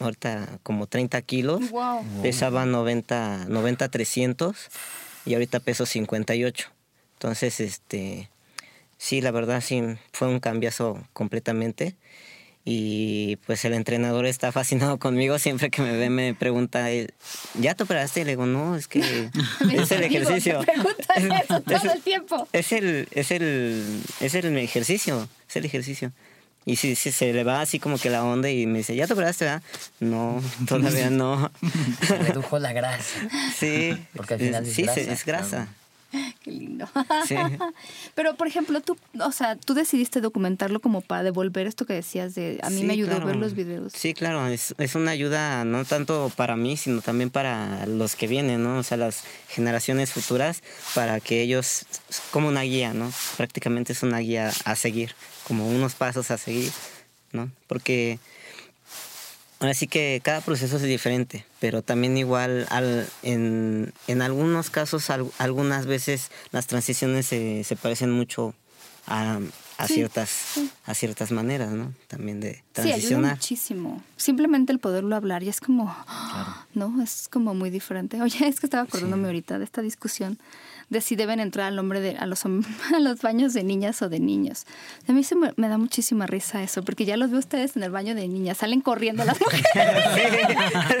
[0.00, 2.04] ahorita como 30 kilos." Wow.
[2.22, 4.56] Pesaba 90, 90 300
[5.24, 6.70] y ahorita peso 58.
[7.14, 8.30] Entonces, este,
[8.96, 9.82] sí, la verdad sí
[10.12, 11.96] fue un cambiazo completamente.
[12.64, 15.38] Y pues el entrenador está fascinado conmigo.
[15.38, 17.08] Siempre que me ve me pregunta, eh,
[17.58, 18.20] ¿ya te operaste?
[18.20, 19.00] Y le digo, no, es que
[19.72, 20.60] es el ejercicio.
[20.60, 22.48] preguntan eso todo el tiempo.
[22.52, 26.12] Es el, es el, es el ejercicio, es el ejercicio.
[26.66, 29.06] Y si, si se le va así como que la onda y me dice, ¿ya
[29.06, 29.62] te operaste, verdad?
[29.98, 31.50] No, todavía no.
[32.06, 33.18] Se redujo la grasa.
[33.56, 35.68] Sí, Porque al final es sí, grasa, se- es grasa.
[36.42, 36.88] Qué lindo.
[37.26, 37.36] Sí.
[38.16, 42.34] Pero, por ejemplo, tú, o sea, tú decidiste documentarlo como para devolver esto que decías
[42.34, 43.26] de, a mí Sí, me ayudó claro.
[43.26, 43.92] ver los videos.
[43.94, 48.26] Sí, claro, es, es una ayuda no tanto para mí, sino también para los que
[48.26, 48.78] vienen, ¿no?
[48.78, 50.62] O sea, las generaciones futuras,
[50.94, 51.86] para que ellos,
[52.32, 53.12] como una guía, ¿no?
[53.36, 55.14] Prácticamente es una guía a seguir,
[55.50, 56.70] como unos pasos a seguir,
[57.32, 57.50] ¿no?
[57.66, 58.20] Porque
[59.58, 65.10] ahora sí que cada proceso es diferente, pero también igual al, en, en algunos casos,
[65.10, 68.54] al- algunas veces las transiciones se, se parecen mucho
[69.08, 69.40] a,
[69.76, 70.30] a Sí, ciertas
[70.86, 71.92] a ciertas maneras, ¿no?
[72.06, 73.34] También de Sí, ayuda transicionar.
[73.34, 74.02] muchísimo.
[74.16, 75.92] Simplemente el poderlo hablar y es como,
[76.74, 77.02] ¿no?
[77.02, 78.22] Es como muy diferente.
[78.22, 80.38] Oye, es que estaba acordándome ahorita de esta discusión
[80.90, 82.44] de si deben entrar al hombre de, a, los,
[82.94, 84.66] a los baños de niñas o de niños.
[85.08, 87.82] A mí se me, me da muchísima risa eso, porque ya los veo ustedes en
[87.84, 89.64] el baño de niñas, salen corriendo las mujeres.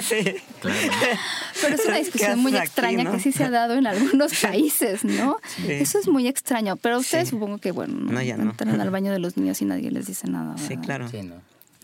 [0.00, 0.34] sí.
[0.62, 3.12] Pero es una ¿Qué discusión muy aquí, extraña no?
[3.12, 5.38] que sí se ha dado en algunos países, ¿no?
[5.56, 5.70] Sí.
[5.72, 7.32] Eso es muy extraño, pero ustedes Sí.
[7.32, 8.44] supongo que, bueno, no, No, ya no.
[8.50, 10.56] entran al baño de los niños y nadie les dice nada.
[10.56, 10.82] Sí, ¿verdad?
[10.84, 11.08] claro.
[11.08, 11.34] Sí, no.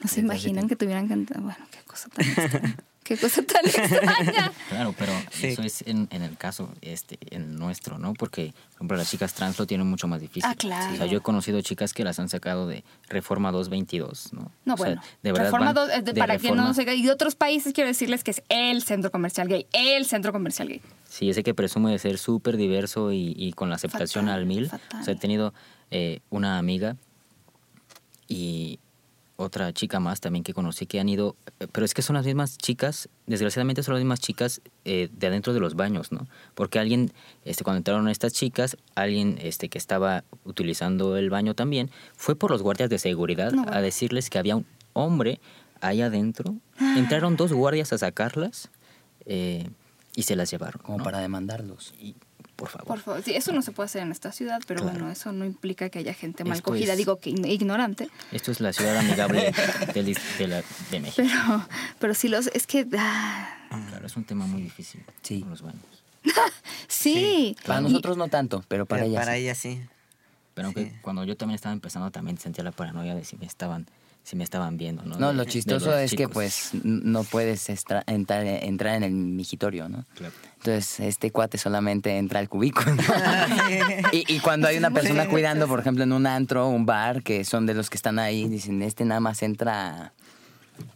[0.02, 1.40] No se imaginan que tuvieran que entrar.
[1.40, 2.76] Bueno, qué cosa tan extraña.
[3.06, 4.52] qué cosa tan extraña.
[4.68, 5.46] Claro, pero Sí.
[5.48, 8.14] eso es en, en el caso, este, en nuestro, ¿no?
[8.14, 10.44] Porque, por ejemplo, las chicas trans lo tienen mucho más difícil.
[10.50, 10.92] Ah, claro.
[10.94, 14.50] O sea, yo he conocido chicas que las han sacado de Reforma 222, ¿no?
[14.64, 15.02] No, O sea, bueno.
[15.22, 17.10] de verdad Reforma van dos- eh, de- de para quien no Reforma- sé, y de
[17.12, 20.80] otros países quiero decirles que es el centro comercial gay, el centro comercial gay.
[21.08, 24.46] Sí, ese que presume de ser súper diverso y, y con la aceptación Fatal, al
[24.46, 24.68] mil.
[24.68, 25.00] fatal.
[25.00, 25.54] O sea, he tenido
[25.92, 26.96] eh, una amiga
[28.28, 28.78] y
[29.36, 32.26] otra chica más también que conocí que han ido, eh, pero es que son las
[32.26, 36.26] mismas chicas, desgraciadamente son las mismas chicas eh, de adentro de los baños, ¿no?
[36.54, 37.12] Porque alguien,
[37.44, 42.50] este, cuando entraron estas chicas, alguien este, que estaba utilizando el baño también, fue por
[42.50, 45.40] los guardias de seguridad No, a decirles que había un hombre
[45.80, 46.56] ahí adentro.
[46.96, 48.70] Entraron dos guardias a sacarlas
[49.26, 49.68] eh,
[50.14, 50.80] y se las llevaron.
[50.82, 51.04] Como ¿no?
[51.04, 51.94] para demandarlos.
[51.98, 52.16] Y,
[52.56, 52.86] por favor.
[52.86, 54.98] Por favor, sí, eso no se puede hacer en esta ciudad, pero Claro.
[54.98, 58.08] bueno, eso no implica que haya gente mal Esto cogida, es- digo que ign- ignorante,
[58.32, 59.52] Esto es la ciudad amigable
[59.94, 61.28] de, la- de México.
[61.28, 63.52] pero, pero sí los, es que, ah,
[63.90, 65.40] Claro, es un tema muy difícil Sí.
[65.40, 65.82] con los baños.
[66.88, 67.56] sí.
[67.66, 69.24] Para Y- nosotros no tanto, pero para Pero ellas.
[69.24, 69.42] para sí.
[69.42, 69.80] ella sí.
[70.54, 70.92] Pero aunque Sí.
[71.02, 73.86] cuando yo también estaba empezando, también sentía la paranoia de si me estaban
[74.26, 75.16] si me estaban viendo, ¿no?
[75.20, 79.88] No, De- lo chistoso es que pues no puedes estra- entrar, entrar en el migitorio,
[79.88, 80.04] ¿no?
[80.16, 80.34] Claro.
[80.56, 82.90] Entonces, este cuate solamente entra al cubículo.
[84.12, 87.44] y, y cuando hay una persona cuidando, por ejemplo, en un antro, un bar, que
[87.44, 90.12] son de los que están ahí, dicen, este nada más entra,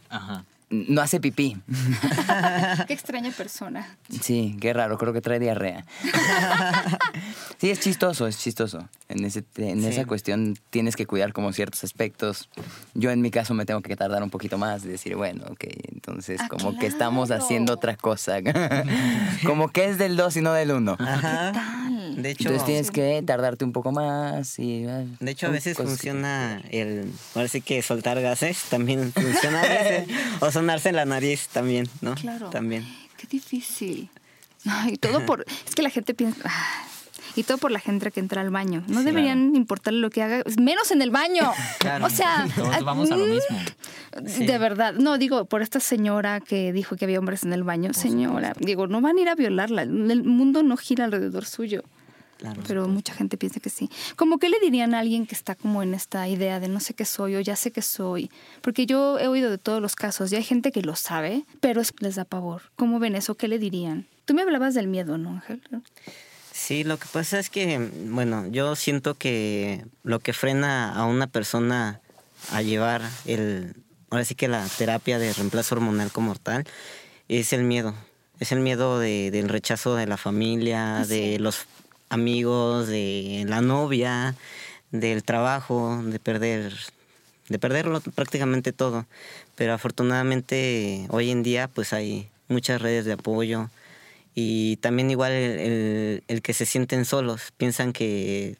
[0.09, 0.43] Ajá.
[0.71, 1.57] No hace pipí.
[2.87, 3.97] Qué extraña persona.
[4.21, 5.85] Sí, qué raro, creo que trae diarrea.
[7.57, 8.87] sí, es chistoso, es chistoso.
[9.09, 9.87] En, ese, en Sí.
[9.87, 12.49] esa cuestión tienes que cuidar como ciertos aspectos.
[12.93, 15.65] Yo en mi caso me tengo que tardar un poquito más, de decir, bueno, ok,
[15.93, 17.43] entonces Ah, como que estamos claro.
[17.43, 18.37] haciendo otra cosa.
[19.45, 20.97] como que es del 2 y no del 1.
[20.99, 21.51] Ajá.
[21.53, 22.21] tal?
[22.21, 24.85] De hecho, Entonces tienes que tardarte un poco más y...
[24.85, 29.59] ah, de hecho a veces cosas que- funciona el, parece que soltar gases también funciona
[29.61, 30.07] a veces.
[30.39, 32.13] o sonarse en la nariz también, ¿no?
[32.15, 32.49] Claro.
[32.49, 32.85] También.
[33.17, 34.09] Qué difícil.
[34.65, 35.43] Ay, todo por.
[35.67, 36.41] Es que la gente piensa.
[36.45, 36.83] ah,
[37.35, 38.83] y todo por la gente que entra al baño.
[38.87, 41.51] No Sí, deberían importarle lo que haga, menos en el baño.
[41.79, 42.05] Claro.
[42.05, 43.57] O sea, Todos ah, vamos a lo mm, mismo.
[44.27, 44.45] Sí.
[44.45, 47.93] De verdad, no digo por esta señora que dijo que había hombres en el baño,
[47.93, 51.83] señora, digo, no van a ir a violarla, el mundo no gira alrededor suyo,
[52.41, 52.63] Claro.
[52.67, 53.87] pero mucha gente piensa que sí.
[54.15, 56.95] Como que le dirían a alguien que está como en esta idea de no sé
[56.95, 58.31] qué soy o ya sé qué soy,
[58.61, 61.81] porque yo he oído de todos los casos y hay gente que lo sabe, pero
[61.81, 62.63] es- les da pavor.
[62.75, 63.35] ¿Cómo ven eso?
[63.35, 64.07] ¿Qué le dirían?
[64.25, 65.61] Tú me hablabas del miedo, ¿no, Ángel?
[66.51, 67.77] Sí, lo que pasa es que,
[68.09, 72.01] bueno, yo siento que lo que frena a una persona
[72.51, 73.75] a llevar el,
[74.09, 76.65] ahora sí que la terapia de reemplazo hormonal como tal,
[77.27, 77.93] es el miedo.
[78.39, 81.09] Es el miedo de- del rechazo de la familia, Ah, sí.
[81.33, 81.67] de los
[82.11, 84.35] amigos, de la novia,
[84.91, 86.73] del trabajo, de perder,
[87.49, 89.05] de perderlo prácticamente todo.
[89.55, 93.69] Pero afortunadamente hoy en día pues hay muchas redes de apoyo
[94.35, 98.55] y también igual el, el- el que se sienten solos, piensan que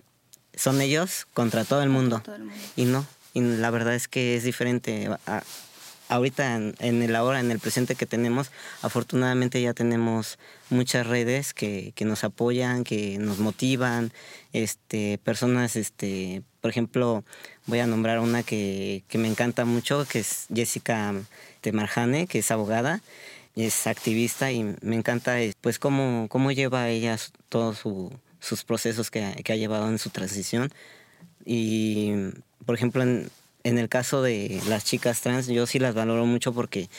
[0.56, 2.22] son ellos contra todo el mundo.
[2.24, 2.64] todo el mundo.
[2.76, 5.10] Y no, y la verdad es que es diferente.
[6.12, 8.52] Ahorita en, el ahora, en el presente que tenemos,
[8.82, 10.40] afortunadamente ya tenemos
[10.70, 14.12] muchas redes que, que nos apoyan, que nos motivan,
[14.52, 17.24] este, personas, este, por ejemplo,
[17.66, 21.14] voy a nombrar una que, que me encanta mucho, que es Jessica
[21.64, 23.02] de Marjane, que es abogada,
[23.56, 29.10] es activista y me encanta eh, pues cómo, cómo lleva ella todos su- sus procesos
[29.12, 30.74] que, que ha llevado en su transición.
[31.46, 32.12] Y,
[32.66, 33.30] por ejemplo, en,
[33.64, 36.90] en el caso de las chicas trans, yo sí las valoro mucho porque,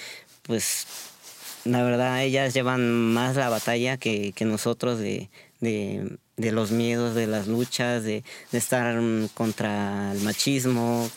[0.42, 0.86] pues,
[1.64, 5.28] la verdad, ellas llevan más la batalla que, que nosotros de,
[5.60, 8.96] de, de los miedos, de las luchas, de, de estar
[9.34, 11.08] contra el machismo.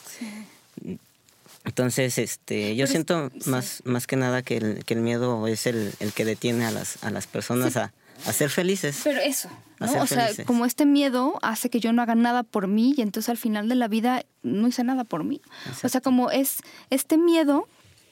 [1.63, 3.49] Entonces, este, yo Pero es- siento sí.
[3.49, 6.71] más, más que nada que el, que el miedo es el, el que detiene a
[6.71, 7.91] las, a las personas a,
[8.25, 9.01] a ser felices.
[9.03, 9.49] Pero eso,
[9.79, 9.87] ¿no?
[10.01, 10.45] O sea, felices.
[10.45, 13.67] como este miedo hace que yo no haga nada por mí y entonces al final
[13.69, 15.41] de la vida no hice nada por mí.
[15.83, 16.57] O sea, como es
[16.89, 17.67] este miedo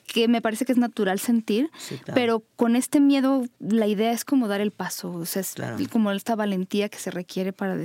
[0.06, 2.14] que me parece que es natural sentir, Sí, claro.
[2.14, 5.78] pero con este miedo la idea es como dar el paso, o sea, es Claro.
[5.90, 7.78] como esta valentía que se requiere para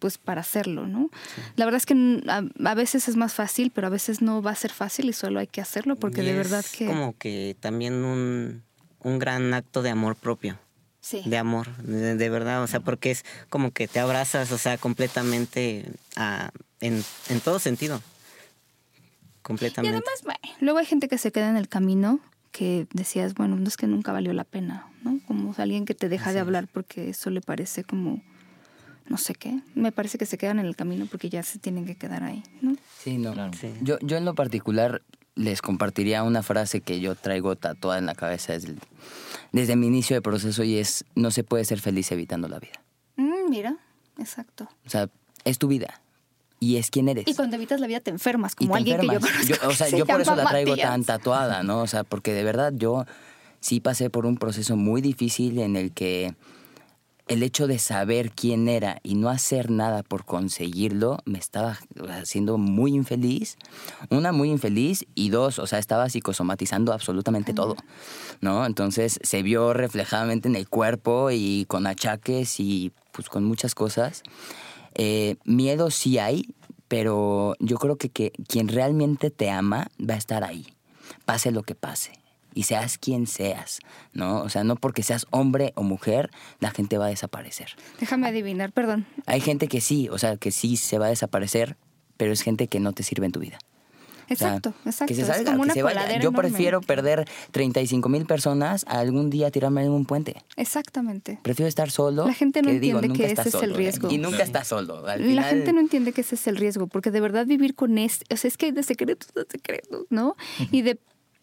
[0.00, 1.10] pues para hacerlo, ¿no?
[1.56, 4.50] La verdad es que a, a veces es más fácil, pero a veces no va
[4.50, 7.16] a ser fácil y solo hay que hacerlo porque Y de es verdad que como
[7.18, 8.62] que también un,
[9.00, 10.58] un gran acto de amor propio.
[11.00, 11.22] Sí.
[11.24, 14.78] De amor, de, de verdad, o sea, porque es como que te abrazas, o sea,
[14.78, 15.86] completamente
[16.16, 18.00] a- en, en todo sentido.
[18.96, 19.88] Y Completamente.
[19.96, 22.20] además, bueno, luego hay gente que se queda en el camino
[22.52, 25.18] que decías, bueno, no es que nunca valió la pena, ¿no?
[25.26, 28.22] Como alguien que te deja de hablar porque eso le parece como,
[29.08, 29.60] no sé qué.
[29.74, 32.42] Me parece que se quedan en el camino porque ya se tienen que quedar ahí,
[32.60, 32.76] ¿no?
[32.98, 33.32] Sí, no.
[33.32, 33.52] Claro.
[33.58, 33.72] Sí.
[33.80, 35.02] Yo, yo en lo particular
[35.40, 38.80] les compartiría una frase que yo traigo tatuada en la cabeza desde, el-
[39.52, 42.82] desde mi inicio de proceso y es, no se puede ser feliz evitando la vida.
[43.16, 43.76] Mm, mira,
[44.18, 44.68] exacto.
[44.86, 45.08] O sea,
[45.44, 46.00] es tu vida
[46.58, 47.26] y es quien eres.
[47.26, 49.68] Y cuando evitas la vida te enfermas, como te alguien que yo conozco.
[49.68, 50.90] o sea, que se yo por eso la traigo Matías.
[50.90, 51.80] tan tatuada, ¿no?
[51.80, 53.06] O sea, porque de verdad yo
[53.60, 56.34] sí pasé por un proceso muy difícil en el que
[57.30, 61.78] el hecho de saber quién era y no hacer nada por conseguirlo me estaba
[62.08, 63.56] haciendo muy infeliz.
[64.10, 67.76] Una, muy infeliz y dos, o sea, estaba psicosomatizando absolutamente todo,
[68.40, 68.66] ¿no?
[68.66, 74.24] Entonces se vio reflejadamente en el cuerpo y con achaques y pues con muchas cosas.
[74.96, 76.52] Eh, miedo sí hay,
[76.88, 80.66] pero yo creo que, que quien realmente te ama va a estar ahí,
[81.26, 82.19] pase lo que pase.
[82.54, 83.80] Y seas quien seas,
[84.12, 84.42] ¿no?
[84.42, 87.76] O sea, no porque seas hombre o mujer, la gente va a desaparecer.
[88.00, 89.06] Déjame adivinar, perdón.
[89.26, 91.76] Hay gente que sí, o sea, que sí se va a desaparecer,
[92.16, 93.58] pero es gente que no te sirve en tu vida.
[94.30, 95.06] Exacto, exacto.
[95.06, 96.06] Que se Es salga, como que una se vaya.
[96.20, 96.38] Yo enorme.
[96.38, 100.36] prefiero perder 35 mil personas a algún día tirarme en un puente.
[100.56, 101.40] Exactamente.
[101.42, 102.26] Prefiero estar solo.
[102.26, 103.76] La gente no que entiende que ese es el solo, ¿eh?
[103.76, 104.10] riesgo.
[104.10, 105.04] Y nunca estás solo.
[105.06, 107.98] Al La gente no entiende que ese es el riesgo, porque de verdad vivir con
[107.98, 110.36] este, o sea, es que hay de secretos a secretos, ¿no?
[110.70, 111.00] Y de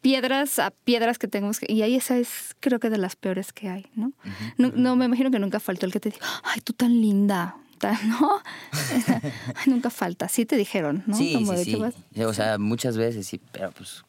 [0.08, 3.52] piedras a piedras que tenemos, que- y ahí esa es creo que de las peores
[3.52, 4.14] que hay, ¿no?
[4.58, 7.58] No, no, me imagino que nunca faltó el que te diga, ay, tú tan linda,
[8.08, 8.42] ¿no?
[8.72, 11.18] Ay, nunca falta, sí te dijeron, ¿no?
[11.18, 11.76] Sí, Como sí, de sí.
[11.76, 14.04] vas- O sea, muchas veces sí, pero pues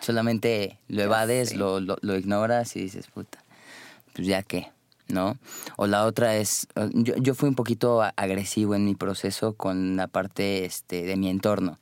[0.00, 3.38] solamente lo evades, lo, lo, lo ignoras y dices, puta,
[4.14, 4.66] pues ya qué,
[5.08, 5.38] ¿no?
[5.76, 9.96] O la otra es, eh, yo, yo fui un poquito agresivo en mi proceso con
[9.96, 11.78] la parte este, de mi entorno.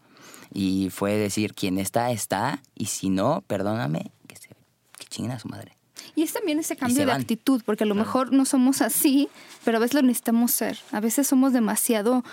[0.53, 5.39] Y fue decir, quien está, está, y si no, perdóname, que, se, que chinguen a
[5.39, 5.79] su madre.
[6.15, 9.29] Y es también ese se cambio de actitud, porque a lo mejor no somos así,
[9.65, 10.79] pero a veces lo necesitamos ser.
[10.91, 12.25] A veces somos demasiado,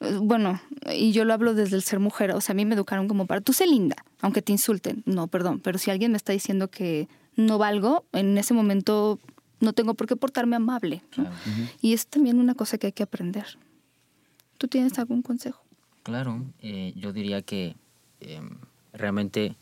[0.00, 0.60] eh, bueno,
[0.94, 3.26] y yo lo hablo desde el ser mujer, o sea, a mí me educaron como
[3.26, 6.68] para, tú sé linda, aunque te insulten, no, perdón, pero si alguien me está diciendo
[6.68, 9.18] que no valgo, en ese momento
[9.60, 11.02] no tengo por qué portarme amable.
[11.16, 11.24] ¿no?
[11.24, 11.36] Claro.
[11.80, 13.58] Y es también una cosa que hay que aprender.
[14.58, 15.63] ¿Tú tienes algún consejo?
[16.04, 17.76] Claro, eh, yo diría que
[18.20, 18.58] em,
[18.92, 19.56] realmente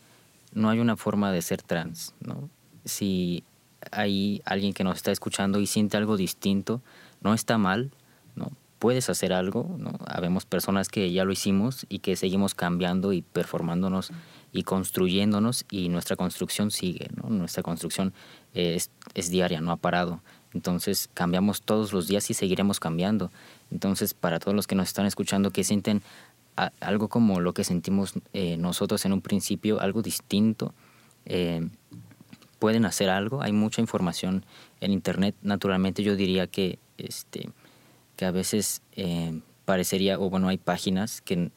[0.53, 2.49] no hay una forma de ser trans, ¿no?
[2.83, 3.45] Si
[3.91, 6.81] hay alguien que nos está escuchando y siente algo distinto,
[7.21, 7.91] no está mal,
[8.35, 8.51] ¿no?
[8.77, 9.93] Puedes hacer algo, ¿no?
[10.05, 14.11] Habemos personas que ya lo hicimos y que seguimos cambiando y performándonos
[14.51, 17.29] y construyéndonos y nuestra construcción sigue, ¿no?
[17.29, 18.13] Nuestra construcción
[18.53, 20.21] es, es diaria, no ha parado.
[20.53, 23.31] Entonces cambiamos todos los días y seguiremos cambiando.
[23.71, 26.03] Entonces para todos los que nos están escuchando que sienten
[26.55, 30.73] algo como lo que sentimos eh, nosotros en un principio, algo distinto,
[31.25, 31.67] eh,
[32.59, 33.41] pueden hacer algo.
[33.41, 34.45] Hay mucha información
[34.79, 35.35] en internet.
[35.41, 37.49] Naturalmente yo diría que este
[38.15, 41.51] que a veces eh, parecería o bueno hay páginas que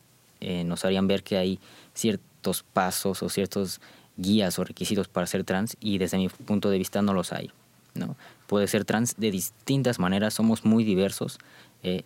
[0.64, 1.58] nos harían ver que hay
[1.92, 3.80] ciertos pasos o ciertos
[4.16, 7.50] guías o requisitos para ser trans y desde mi punto de vista no los hay.
[7.94, 8.16] ¿no?
[8.46, 11.38] Puede ser trans de distintas maneras, somos muy diversos.
[11.82, 12.04] eh,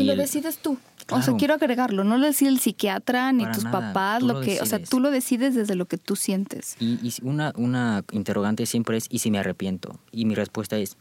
[0.00, 0.78] Y, lo el- decides tú.
[1.12, 4.26] O sea, quiero agregarlo, no lo decide el psiquiatra ni Para tus nada, papás, tú
[4.26, 6.74] lo lo que, o sea, tú lo decides desde lo que tú sientes.
[6.80, 10.00] Y, y una, una interrogante siempre es, ¿y si me arrepiento?
[10.10, 10.96] Y mi respuesta es,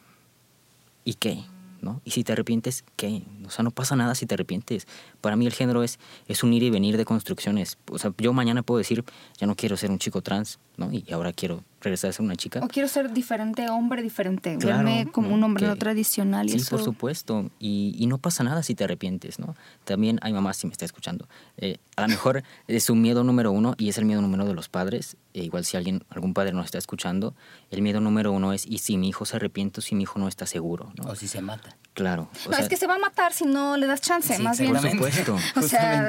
[1.04, 1.43] ¿y qué?
[1.82, 2.02] ¿No?
[2.04, 3.24] Y si te arrepientes, ¿qué?
[3.46, 4.88] O sea, no pasa nada si te arrepientes.
[5.22, 7.78] Para mí el género es, es un ir y venir de construcciones.
[7.91, 9.04] O sea, yo mañana puedo decir,
[9.38, 10.91] ya no quiero ser un chico trans, ¿no?
[10.91, 12.60] Y ahora quiero regresar a ser una chica.
[12.64, 15.36] O quiero ser diferente, hombre diferente, Claro, verme como ¿no?
[15.36, 16.72] un hombre no Que- tradicional y Sí, eso.
[16.76, 17.50] por supuesto.
[17.60, 19.56] Y, y no pasa nada si te arrepientes, ¿no?
[19.86, 21.28] También hay mamás, si me está escuchando.
[21.58, 24.54] eh, a lo mejor es su miedo número uno y es el miedo número de
[24.54, 25.16] los padres.
[25.34, 27.36] e igual si alguien, algún padre nos está escuchando,
[27.70, 30.18] el miedo número uno es, ¿y si mi hijo se arrepiente o si mi hijo
[30.20, 30.92] no está seguro?
[30.96, 31.10] ¿no?
[31.12, 31.76] O si se mata.
[31.94, 32.30] Claro.
[32.46, 34.42] o No, sea, es que se va a matar si no le das chance, Sí,
[34.44, 34.72] más bien.
[34.74, 35.38] por supuesto.
[35.58, 36.08] O sea,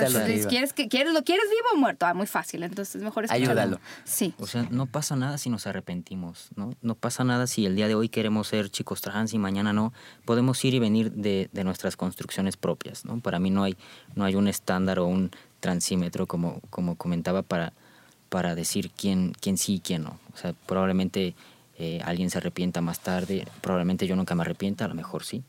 [0.48, 3.50] quieres que quieres lo quieres vivo o muerto, ah, muy fácil, entonces mejor escucharlo.
[3.50, 3.80] Ayúdalo.
[4.04, 4.32] Sí.
[4.38, 6.70] O sea, no pasa nada si nos arrepentimos, ¿no?
[6.82, 9.92] No pasa nada si el día de hoy queremos ser chicos trans y mañana no.
[10.24, 13.20] Podemos ir y venir de, de nuestras construcciones propias, ¿no?
[13.20, 13.76] Para mí no hay,
[14.14, 17.72] no hay un estándar o un transímetro, como, como comentaba, para,
[18.28, 20.18] para decir quién, quién sí y quién no.
[20.34, 21.34] O sea, probablemente
[21.78, 25.42] eh, alguien se arrepienta más tarde, probablemente yo nunca me arrepienta, a lo mejor sí.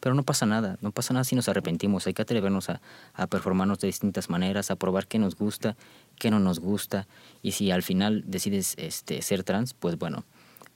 [0.00, 2.06] Pero no pasa nada, no pasa nada si nos arrepentimos.
[2.06, 2.82] Hay que atrevernos a,
[3.14, 5.76] a performarnos de distintas maneras, a probar qué nos gusta,
[6.18, 7.06] qué no nos gusta.
[7.42, 10.24] Y si al final decides este, ser trans, pues bueno,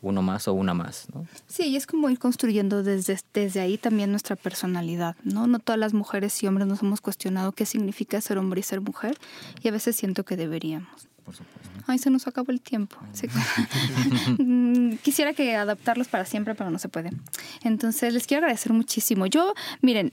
[0.01, 1.27] uno más o una más, ¿no?
[1.47, 5.47] Sí, y es como ir construyendo desde, desde ahí también nuestra personalidad, ¿no?
[5.47, 8.81] No todas las mujeres y hombres nos hemos cuestionado qué significa ser hombre y ser
[8.81, 9.19] mujer,
[9.63, 11.08] y a veces siento que deberíamos.
[11.29, 11.69] Por supuesto.
[11.87, 12.97] Ay, se nos acabó el tiempo.
[14.39, 17.11] Mm, Quisiera que adaptarlos para siempre, pero no se puede.
[17.65, 19.27] Entonces, les quiero agradecer muchísimo.
[19.27, 19.53] Yo,
[19.83, 20.13] miren,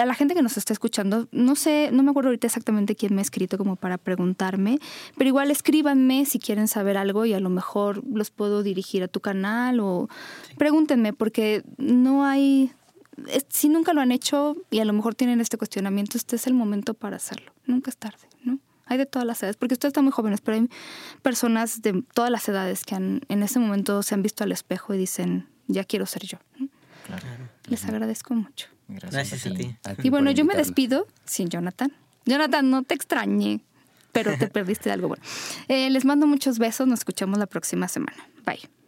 [0.00, 3.14] a la gente que nos está escuchando, no sé, no me acuerdo ahorita exactamente quién
[3.14, 4.78] me ha escrito como para preguntarme,
[5.16, 9.08] pero igual escríbanme si quieren saber algo y a lo mejor los puedo dirigir a
[9.08, 10.08] tu canal o
[10.56, 12.70] pregúntenme, porque no hay
[13.48, 16.54] si nunca lo han hecho y a lo mejor tienen este cuestionamiento, este es el
[16.54, 17.52] momento para hacerlo.
[17.66, 18.58] Nunca es tarde, ¿no?
[18.86, 20.68] Hay de todas las edades, porque ustedes están muy jóvenes, pero hay
[21.22, 24.94] personas de todas las edades que han, en ese momento se han visto al espejo
[24.94, 26.38] y dicen, ya quiero ser yo.
[27.06, 27.26] Claro.
[27.68, 28.68] Les agradezco mucho.
[28.88, 29.56] Gracias, Gracias a ti.
[29.56, 29.76] ti.
[29.84, 31.92] A ti Y bueno, yo me despido sin Jonathan.
[32.26, 33.60] Jonathan, no te extrañe,
[34.12, 35.22] pero te perdiste de algo bueno.
[35.68, 38.28] Eh, les mando muchos besos, nos escuchamos la próxima semana.
[38.44, 38.83] Bye.